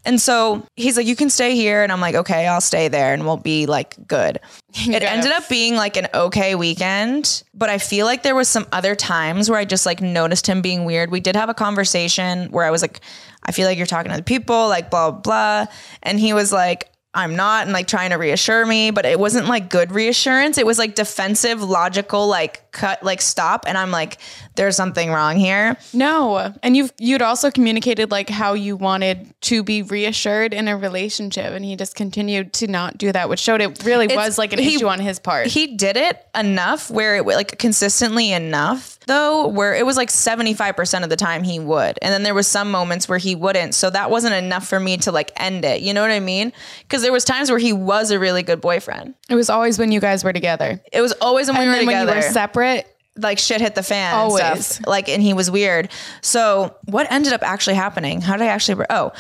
[0.05, 1.83] And so he's like, you can stay here.
[1.83, 4.41] And I'm like, okay, I'll stay there and we'll be like good.
[4.79, 8.67] It ended up being like an okay weekend, but I feel like there was some
[8.73, 11.11] other times where I just like noticed him being weird.
[11.11, 13.01] We did have a conversation where I was like,
[13.43, 15.73] I feel like you're talking to other people, like blah, blah, blah.
[16.03, 19.49] And he was like, I'm not, and like trying to reassure me, but it wasn't
[19.49, 20.59] like good reassurance.
[20.59, 23.65] It was like defensive, logical, like cut, like stop.
[23.67, 24.19] And I'm like,
[24.55, 25.77] there's something wrong here.
[25.95, 26.53] No.
[26.63, 31.53] And you've you'd also communicated like how you wanted to be reassured in a relationship
[31.53, 34.59] and he just continued to not do that, which showed it really was like an
[34.59, 35.47] he- issue on his part.
[35.47, 41.03] He did it enough where it like consistently enough though, where it was like 75%
[41.05, 41.99] of the time he would.
[42.03, 43.75] And then there was some moments where he wouldn't.
[43.75, 45.81] So that wasn't enough for me to like end it.
[45.83, 46.53] You know what I mean?
[46.83, 49.15] Because there was times where he was a really good boyfriend.
[49.31, 50.81] it was always when you guys were together.
[50.93, 52.21] It was always when we And were then when together.
[52.21, 52.87] you were separate,
[53.17, 54.67] like shit hit the fan and Always.
[54.67, 54.87] stuff.
[54.87, 55.89] Like, and he was weird.
[56.21, 58.21] So what ended up actually happening?
[58.21, 58.85] How did I actually?
[58.91, 59.13] Oh,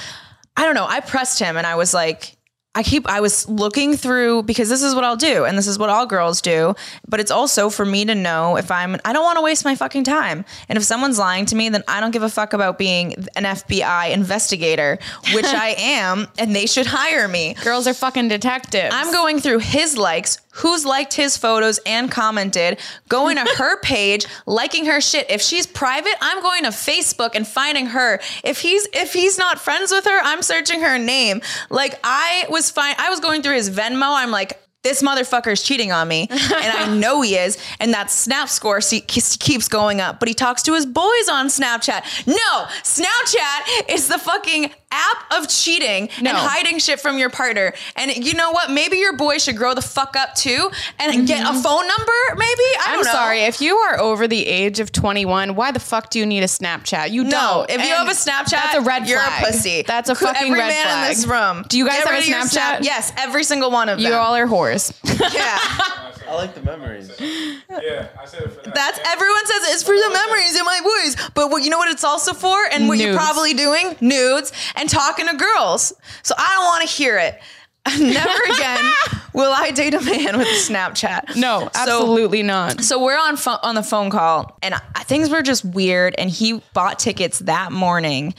[0.57, 0.87] I don't know.
[0.87, 2.36] I pressed him and I was like,
[2.77, 3.09] I keep.
[3.09, 6.05] I was looking through because this is what I'll do, and this is what all
[6.05, 6.74] girls do.
[7.09, 8.99] But it's also for me to know if I'm.
[9.03, 10.45] I don't want to waste my fucking time.
[10.68, 13.45] And if someone's lying to me, then I don't give a fuck about being an
[13.45, 14.99] FBI investigator,
[15.33, 17.55] which I am, and they should hire me.
[17.64, 18.95] girls are fucking detectives.
[18.95, 22.78] I'm going through his likes, who's liked his photos and commented,
[23.09, 25.30] going to her page, liking her shit.
[25.30, 28.20] If she's private, I'm going to Facebook and finding her.
[28.44, 31.40] If he's if he's not friends with her, I'm searching her name.
[31.70, 32.94] Like I was fine.
[32.98, 34.14] I was going through his Venmo.
[34.14, 38.09] I'm like, this motherfucker is cheating on me and I know he is and that
[38.09, 43.90] snap score keeps going up but he talks to his boys on Snapchat no Snapchat
[43.92, 46.30] is the fucking app of cheating No.
[46.30, 49.74] and hiding shit from your partner and you know what maybe your boy should grow
[49.74, 51.61] the fuck up too and get a mm-hmm.
[51.61, 53.41] phone number maybe I know sorry.
[53.41, 56.47] If you are over the age of 21, why the fuck do you need a
[56.47, 57.11] Snapchat?
[57.11, 57.70] You no, don't.
[57.70, 59.43] if you have a Snapchat, that's a red you're flag.
[59.43, 59.82] a pussy.
[59.82, 61.11] That's a fucking Every red man flag.
[61.11, 61.64] in this room.
[61.68, 62.49] Do you guys Get have a rid of your Snapchat?
[62.51, 64.20] Snap- Yes, every single one of You them.
[64.20, 64.93] all are whores.
[65.34, 66.03] yeah.
[66.29, 67.11] I like the memories.
[67.68, 68.74] Yeah, I said it for that.
[68.74, 69.05] That's Yeah.
[69.12, 71.29] everyone says it's for the memories in my voice.
[71.35, 74.89] But what you know what it's also for, and what you're probably doing, nudes and
[74.89, 75.93] talking to girls.
[76.22, 77.39] So I don't want to hear it.
[78.01, 78.85] Never again
[79.35, 81.37] will I date a man with a Snapchat.
[81.37, 82.83] No, So- absolutely not.
[82.83, 86.14] So we're on pho- on the phone call, and I, things were just weird.
[86.18, 88.35] And he bought tickets that morning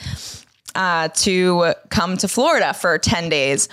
[0.76, 3.70] uh, to come to Florida for ten days.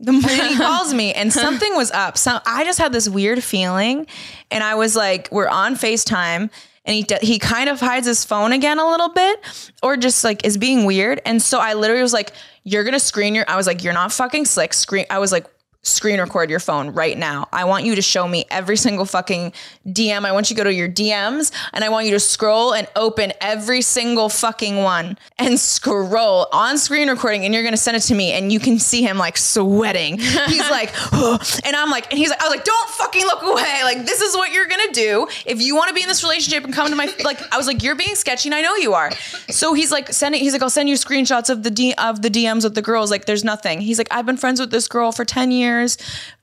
[0.00, 2.16] The morning he calls me, and something was up.
[2.18, 4.06] So I just had this weird feeling,
[4.50, 6.50] and I was like, "We're on Facetime."
[6.84, 9.40] And he d- he kind of hides his phone again a little bit,
[9.82, 11.20] or just like is being weird.
[11.26, 12.32] And so I literally was like,
[12.64, 15.04] "You're gonna screen your." I was like, "You're not fucking slick." Screen.
[15.10, 15.46] I was like,
[15.82, 17.48] screen record your phone right now.
[17.52, 19.52] I want you to show me every single fucking
[19.86, 20.24] DM.
[20.24, 22.86] I want you to go to your DMs and I want you to scroll and
[22.96, 27.96] open every single fucking one and scroll on screen recording and you're going to send
[27.96, 30.18] it to me and you can see him like sweating.
[30.46, 33.42] He's like, "Ugh." and I'm like, and he's like, I was like, don't fucking look
[33.42, 33.80] away.
[33.84, 35.28] Like, this is what you're going to do.
[35.46, 37.66] If you want to be in this relationship and come to my, like, I was
[37.66, 39.10] like, you're being sketchy and I know you are.
[39.50, 42.30] So he's like, sending, he's like, I'll send you screenshots of the D, of the
[42.30, 43.10] DMs with the girls.
[43.10, 43.80] Like, there's nothing.
[43.80, 45.77] He's like, I've been friends with this girl for 10 years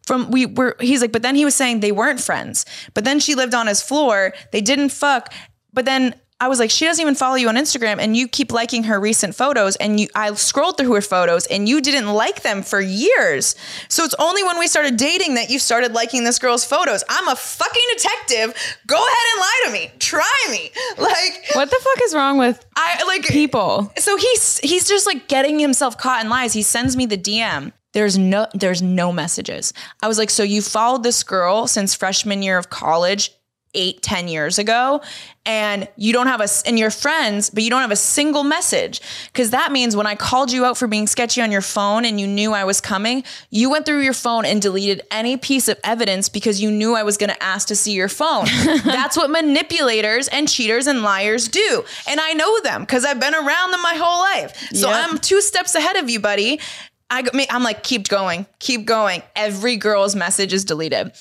[0.06, 3.20] from we were he's like but then he was saying they weren't friends but then
[3.20, 5.34] she lived on his floor they didn't fuck
[5.74, 8.52] but then I was like, she doesn't even follow you on Instagram, and you keep
[8.52, 9.78] liking her recent photos.
[9.78, 13.56] And you, I scrolled through her photos, and you didn't like them for years.
[13.88, 17.06] So it's only when we started dating that you started liking this girl's photos.
[17.08, 18.78] I'm a fucking detective.
[18.86, 19.92] Go ahead and lie to me.
[20.00, 20.72] Try me.
[20.98, 23.92] Like What the fuck is wrong with I like people?
[23.98, 26.54] so he's he's just like getting himself caught in lies.
[26.54, 27.74] He sends me the DM.
[27.96, 29.72] There's no there's no messages.
[30.04, 33.32] I was like, so you followed this girl since freshman year of college,
[33.74, 35.02] eight ten years ago,
[35.46, 39.00] and you don't have a and you're friends, but you don't have a single message.
[39.28, 42.20] Because that means when I called you out for being sketchy on your phone and
[42.20, 45.80] you knew I was coming, you went through your phone and deleted any piece of
[45.86, 48.46] evidence because you knew I was going to ask to see your phone.
[48.84, 51.86] That's what manipulators and cheaters and liars do.
[52.10, 54.70] And I know them because I've been around them my whole life.
[54.74, 55.10] So Yep.
[55.10, 56.60] I'm two steps ahead of you, buddy.
[57.10, 59.22] I, I'm like, keep going, keep going.
[59.36, 61.12] Every girl's message is deleted.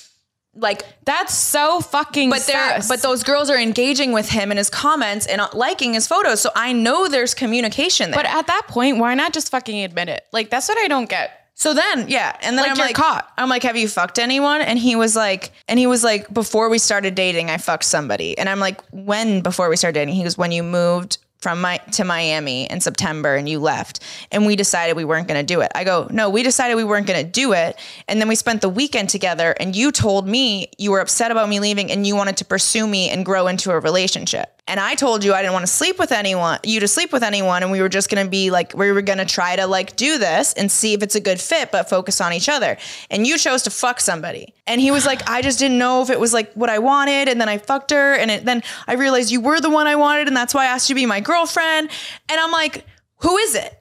[0.57, 2.89] Like That's so fucking but they're sus.
[2.89, 6.41] but those girls are engaging with him in his comments and uh, liking his photos.
[6.41, 8.18] So I know there's communication there.
[8.22, 10.24] But at that point, why not just fucking admit it?
[10.32, 11.49] Like that's what I don't get.
[11.55, 13.28] so then, yeah, and then Like I'm like, caught.
[13.37, 14.61] I'm like, have you fucked anyone?
[14.61, 18.39] And he was like, and he was like, before we started dating, I fucked somebody.
[18.39, 20.14] And I'm like, when before we started dating?
[20.14, 24.01] He goes, when you moved from my to Miami in September and you left
[24.32, 25.70] and we decided we weren't going to do it.
[25.74, 27.76] I go, "No, we decided we weren't going to do it."
[28.09, 31.51] And then we spent the weekend together and you told me you were upset about
[31.51, 34.54] me leaving and you wanted to pursue me and grow into a relationship.
[34.67, 37.23] And I told you I didn't want to sleep with anyone, you to sleep with
[37.23, 40.17] anyone and we were just to be like we were to try to like do
[40.17, 42.79] this and see if it's a good fit but focus on each other.
[43.11, 44.55] And you chose to fuck somebody.
[44.67, 47.29] And he was like, "I just didn't know if it was like what I wanted."
[47.29, 49.97] And then I fucked her and it, then I realized you were the one I
[49.97, 51.91] wanted and that's why I asked you to be my girlfriend.
[52.31, 52.87] And I'm like,
[53.19, 53.77] "Who is it?"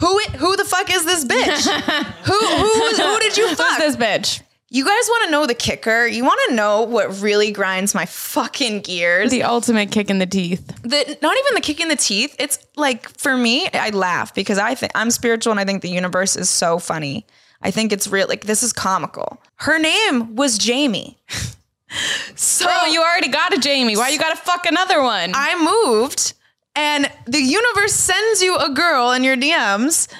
[0.00, 1.66] Who who the fuck is this bitch?
[2.24, 3.80] who who who did you fuck?
[3.80, 4.42] Who's this bitch?
[4.74, 6.04] You guys want to know the kicker?
[6.04, 9.30] You want to know what really grinds my fucking gears?
[9.30, 10.66] The ultimate kick in the teeth.
[10.82, 12.34] the not even the kick in the teeth.
[12.40, 15.90] It's like for me, I laugh because I think I'm spiritual and I think the
[15.90, 17.24] universe is so funny.
[17.62, 18.26] I think it's real.
[18.26, 19.40] Like this is comical.
[19.58, 21.18] Her name was Jamie.
[22.34, 23.96] so Bro, you already got a Jamie.
[23.96, 25.30] Why you gotta fuck another one?
[25.36, 26.34] I moved
[26.74, 30.12] and the universe sends you a girl in your DMs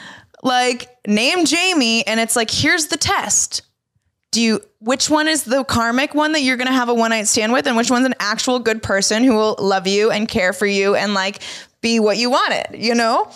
[0.45, 3.63] like name Jamie and it's like here's the test.
[4.35, 7.11] Do you which one is the karmic one that you're going to have a one
[7.11, 10.29] night stand with and which one's an actual good person who will love you and
[10.29, 11.41] care for you and like
[11.81, 13.31] be what you wanted, you know?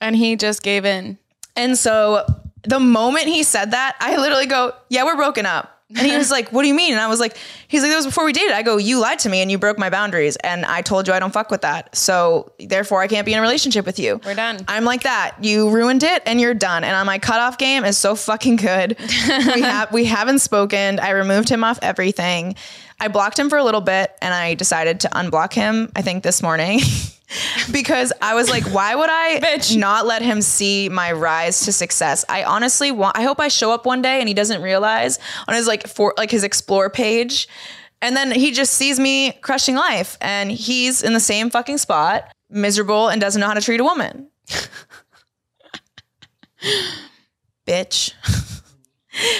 [0.00, 1.18] and he just gave in.
[1.54, 2.26] And so
[2.62, 6.32] the moment he said that, I literally go, "Yeah, we're broken up." And he was
[6.32, 6.92] like, What do you mean?
[6.92, 7.36] And I was like,
[7.68, 8.52] He's like, That was before we dated.
[8.52, 10.36] I go, You lied to me and you broke my boundaries.
[10.36, 11.94] And I told you I don't fuck with that.
[11.94, 14.20] So therefore, I can't be in a relationship with you.
[14.24, 14.64] We're done.
[14.66, 15.36] I'm like that.
[15.44, 16.82] You ruined it and you're done.
[16.82, 18.96] And on my cutoff game is so fucking good.
[19.00, 20.98] we have we haven't spoken.
[20.98, 22.56] I removed him off everything.
[22.98, 26.22] I blocked him for a little bit and I decided to unblock him, I think
[26.22, 26.80] this morning.
[27.72, 29.76] because I was like, why would I Bitch.
[29.76, 32.24] not let him see my rise to success?
[32.28, 35.18] I honestly want I hope I show up one day and he doesn't realize
[35.48, 37.48] on his like for like his explore page.
[38.02, 42.30] And then he just sees me crushing life and he's in the same fucking spot,
[42.50, 44.28] miserable and doesn't know how to treat a woman.
[47.66, 48.12] Bitch.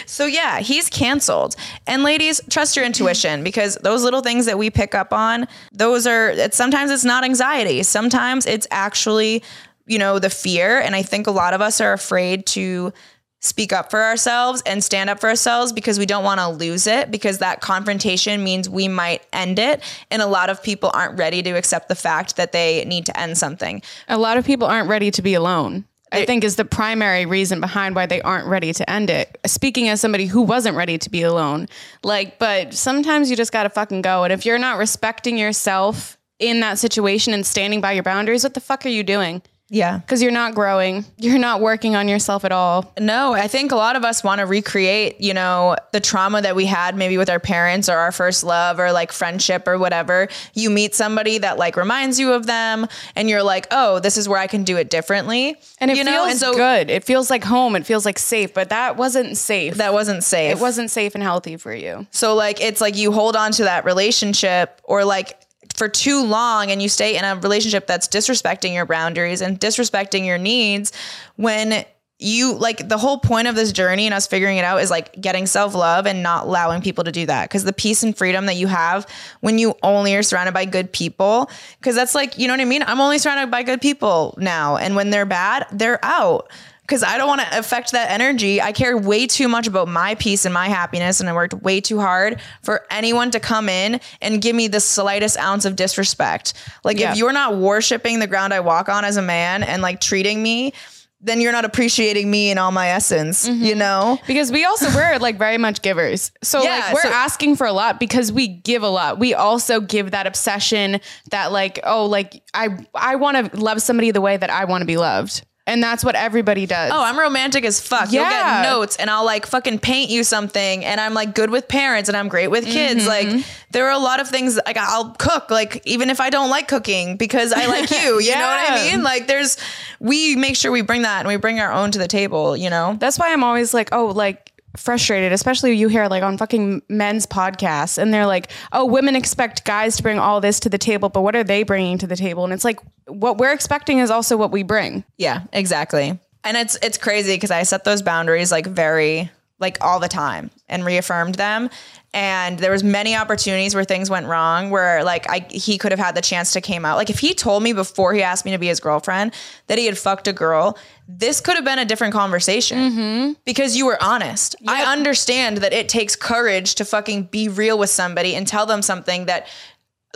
[0.07, 1.57] So yeah, he's canceled.
[1.87, 6.07] And ladies, trust your intuition because those little things that we pick up on, those
[6.07, 7.83] are it's, sometimes it's not anxiety.
[7.83, 9.43] Sometimes it's actually,
[9.87, 12.93] you know, the fear and I think a lot of us are afraid to
[13.41, 16.87] speak up for ourselves and stand up for ourselves because we don't want to lose
[16.87, 21.18] it because that confrontation means we might end it and a lot of people aren't
[21.18, 23.83] ready to accept the fact that they need to end something.
[24.09, 25.85] A lot of people aren't ready to be alone.
[26.12, 29.38] I think is the primary reason behind why they aren't ready to end it.
[29.46, 31.68] Speaking as somebody who wasn't ready to be alone.
[32.04, 34.24] Like, but sometimes you just got to fucking go.
[34.24, 38.54] And if you're not respecting yourself in that situation and standing by your boundaries, what
[38.54, 39.42] the fuck are you doing?
[39.68, 39.98] Yeah.
[39.98, 41.04] Because you're not growing.
[41.16, 42.92] You're not working on yourself at all.
[43.00, 46.54] No, I think a lot of us want to recreate, you know, the trauma that
[46.54, 50.28] we had maybe with our parents or our first love or like friendship or whatever.
[50.54, 52.86] You meet somebody that like reminds you of them
[53.16, 56.04] and you're like, "Oh, this is where I can do it differently." And it you
[56.04, 56.90] feels know, and so good.
[56.90, 57.74] It feels like home.
[57.74, 58.54] It feels like safe.
[58.54, 59.74] But that wasn't safe.
[59.74, 60.52] that wasn't safe.
[60.56, 62.06] it wasn't safe and healthy for you.
[62.12, 65.40] So like it's like you hold on to that relationship or like
[65.77, 70.27] for too long and you stay in a relationship that's disrespecting your boundaries and disrespecting
[70.27, 70.93] your needs
[71.37, 71.85] when
[72.18, 75.20] you like the whole point of this journey and us figuring it out is like
[75.20, 77.45] getting self-love and not allowing people to do that.
[77.45, 79.07] Because the peace and freedom that you have
[79.41, 82.64] when you only are surrounded by good people because that's like you know what i
[82.64, 82.83] mean?
[82.83, 86.51] I'm only surrounded by good people now and when they're bad they're out
[86.87, 88.62] because I don't want to affect that energy.
[88.62, 91.80] I care way too much about my peace and my happiness, and I worked way
[91.80, 96.55] too hard for anyone to come in and give me the slightest ounce of disrespect.
[96.84, 97.11] Like, Yeah.
[97.12, 100.41] if you're not worshiping the ground I walk on as a man and like treating
[100.43, 100.74] me,
[101.20, 103.78] then you're not appreciating me in all my essence, you mm-hmm.
[103.78, 104.18] know?
[104.28, 106.30] Because we also we're like very much givers.
[106.45, 109.18] So Yeah, like we're so- asking for a lot because we give a lot.
[109.18, 114.12] We also give that obsession that like, oh, like I I want to love somebody
[114.12, 115.45] the way that I want to be loved.
[115.68, 116.92] And that's what everybody does.
[116.94, 118.12] Oh, I'm romantic as fuck.
[118.12, 118.20] Yeah.
[118.20, 121.66] You'll get notes and I'll like fucking paint you something and I'm like good with
[121.66, 123.04] parents and I'm great with kids.
[123.04, 123.36] Mm-hmm.
[123.36, 126.50] Like there are a lot of things like I'll cook like even if I don't
[126.50, 129.02] like cooking because I like you, you know what I mean?
[129.02, 129.56] Like there's
[129.98, 132.70] we make sure we bring that and we bring our own to the table, you
[132.70, 132.96] know?
[133.00, 137.27] That's why I'm always like, oh, like frustrated, especially you hear like on fucking men's
[137.27, 141.09] podcasts and they're like, oh, women expect guys to bring all this to the table,
[141.09, 142.45] but what are they bringing to the table?
[142.45, 145.05] And it's like, what we're expecting is also what we bring.
[145.16, 146.18] Yeah, exactly.
[146.45, 150.50] And it's it's crazy because I set those boundaries like very like all the time
[150.68, 151.70] and reaffirmed them.
[152.12, 155.98] And there was many opportunities where things went wrong where like I he could have
[155.98, 156.96] had the chance to came out.
[156.96, 159.32] Like if he told me before he asked me to be his girlfriend
[159.66, 160.78] that he had fucked a girl,
[161.09, 163.32] this could have been a different conversation mm-hmm.
[163.44, 164.57] because you were honest.
[164.66, 168.82] I understand that it takes courage to fucking be real with somebody and tell them
[168.82, 169.46] something that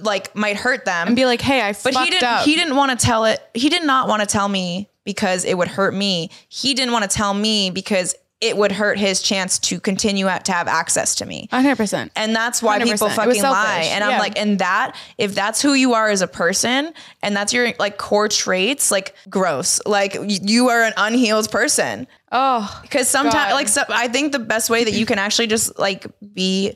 [0.02, 2.44] like might hurt them And be like, hey, I but fucked he didn't up.
[2.44, 5.56] he didn't want to tell it he did not want to tell me because it
[5.56, 9.58] would hurt me he didn't want to tell me because it would hurt his chance
[9.58, 11.48] to continue at, to have access to me.
[11.52, 12.10] 100%.
[12.16, 12.84] and that's why 100%.
[12.84, 13.88] people fucking lie.
[13.92, 17.52] and i'm like and that if that's who you are as a person and that's
[17.52, 19.80] your like core traits like gross.
[19.86, 22.06] Like you are an unhealed person.
[22.32, 25.78] Oh, because sometimes like so, i think the best way that you can actually just
[25.78, 26.74] like be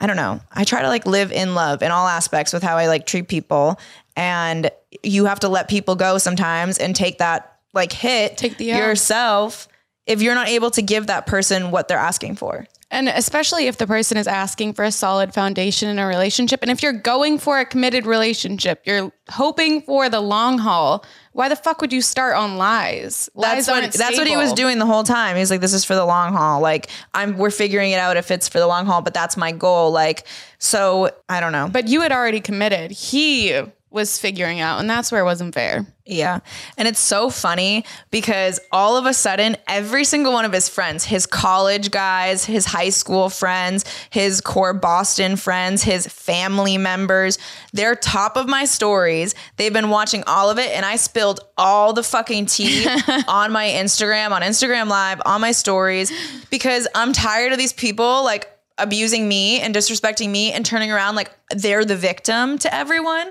[0.00, 0.40] i don't know.
[0.52, 3.28] I try to like live in love in all aspects with how i like treat
[3.28, 3.78] people.
[4.14, 4.70] And
[5.02, 9.68] you have to let people go sometimes and take that like hit Take the yourself
[10.06, 13.78] if you're not able to give that person what they're asking for And especially if
[13.78, 16.60] the person is asking for a solid foundation in a relationship.
[16.60, 21.02] And if you're going for a committed relationship, you're hoping for the long haul.
[21.32, 23.30] Why the fuck would you start on lies?
[23.34, 25.36] that's what that's what he was doing the whole time.
[25.36, 26.60] He's like, "This is for the long haul.
[26.60, 29.52] Like, I'm we're figuring it out if it's for the long haul, but that's my
[29.52, 29.90] goal.
[29.90, 30.26] Like,
[30.58, 31.70] so I don't know.
[31.72, 32.90] But you had already committed.
[32.90, 33.58] He
[33.92, 35.86] was figuring out, and that's where it wasn't fair.
[36.04, 36.40] Yeah.
[36.76, 41.04] And it's so funny because all of a sudden, every single one of his friends,
[41.04, 47.38] his college guys, his high school friends, his core Boston friends, his family members,
[47.72, 49.36] they're top of my stories.
[49.56, 50.72] They've been watching all of it.
[50.72, 52.84] And I spilled all the fucking tea
[53.28, 56.12] on my Instagram, on Instagram Live, on my stories,
[56.50, 61.14] because I'm tired of these people like, abusing me and disrespecting me and turning around
[61.16, 63.30] like they're the victim to everyone.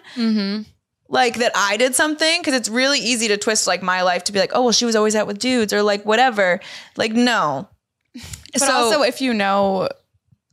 [1.10, 4.32] Like that I did something because it's really easy to twist like my life to
[4.32, 6.62] be like, oh well, she was always out with dudes or like whatever.
[6.96, 7.68] Like no.
[8.54, 9.90] But also, if you know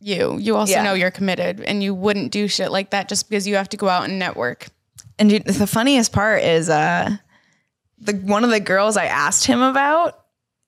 [0.00, 0.82] you, you also Yeah.
[0.84, 3.76] know you're committed, and you wouldn't do shit like that just because you have to
[3.76, 4.68] go out and network.
[5.18, 7.16] And the funniest part is uh
[8.00, 10.24] the one of the girls I asked him about,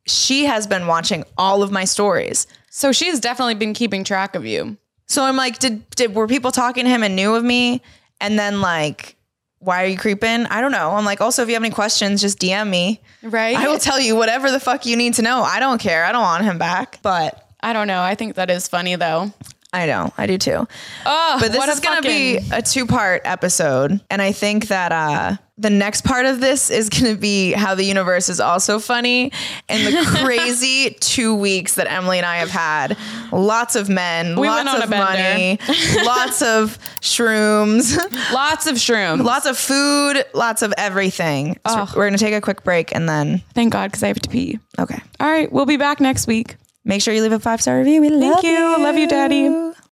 [0.07, 2.47] she has been watching all of my stories.
[2.71, 4.77] So she's definitely been keeping track of you.
[5.07, 7.83] So I'm like, did did were people talking to him and knew of me?
[8.21, 9.17] And then like,
[9.59, 10.47] why are you creeping?
[10.47, 10.93] I don't know.
[10.93, 13.01] I'm like, also if you have any questions, just DM me.
[13.23, 13.57] Right?
[13.57, 15.43] I will tell you whatever the fuck you need to know.
[15.43, 16.05] I don't care.
[16.05, 17.01] I don't want him back.
[17.03, 18.03] But I don't know.
[18.03, 19.33] I think that is funny though.
[19.73, 20.67] I know, I do too.
[21.07, 24.01] Oh, But this is gonna be a two part episode.
[24.11, 27.85] And I think that uh the next part of this is gonna be how the
[27.85, 29.31] universe is also funny
[29.69, 32.97] and the crazy two weeks that Emily and I have had.
[33.31, 35.59] Lots of men, We lots of money,
[36.05, 37.97] lots of shrooms,
[38.33, 39.23] lots of shrooms.
[39.23, 41.55] lots of food, lots of everything.
[41.69, 41.93] So Oh.
[41.95, 44.59] we're gonna take a quick break and then Thank God, because I have to pee.
[44.79, 44.99] okay.
[45.21, 46.57] All right, we'll be back next week.
[46.85, 48.01] Make sure you leave a five star review.
[48.01, 48.83] We love Thank you.
[48.83, 49.73] Love you, Daddy.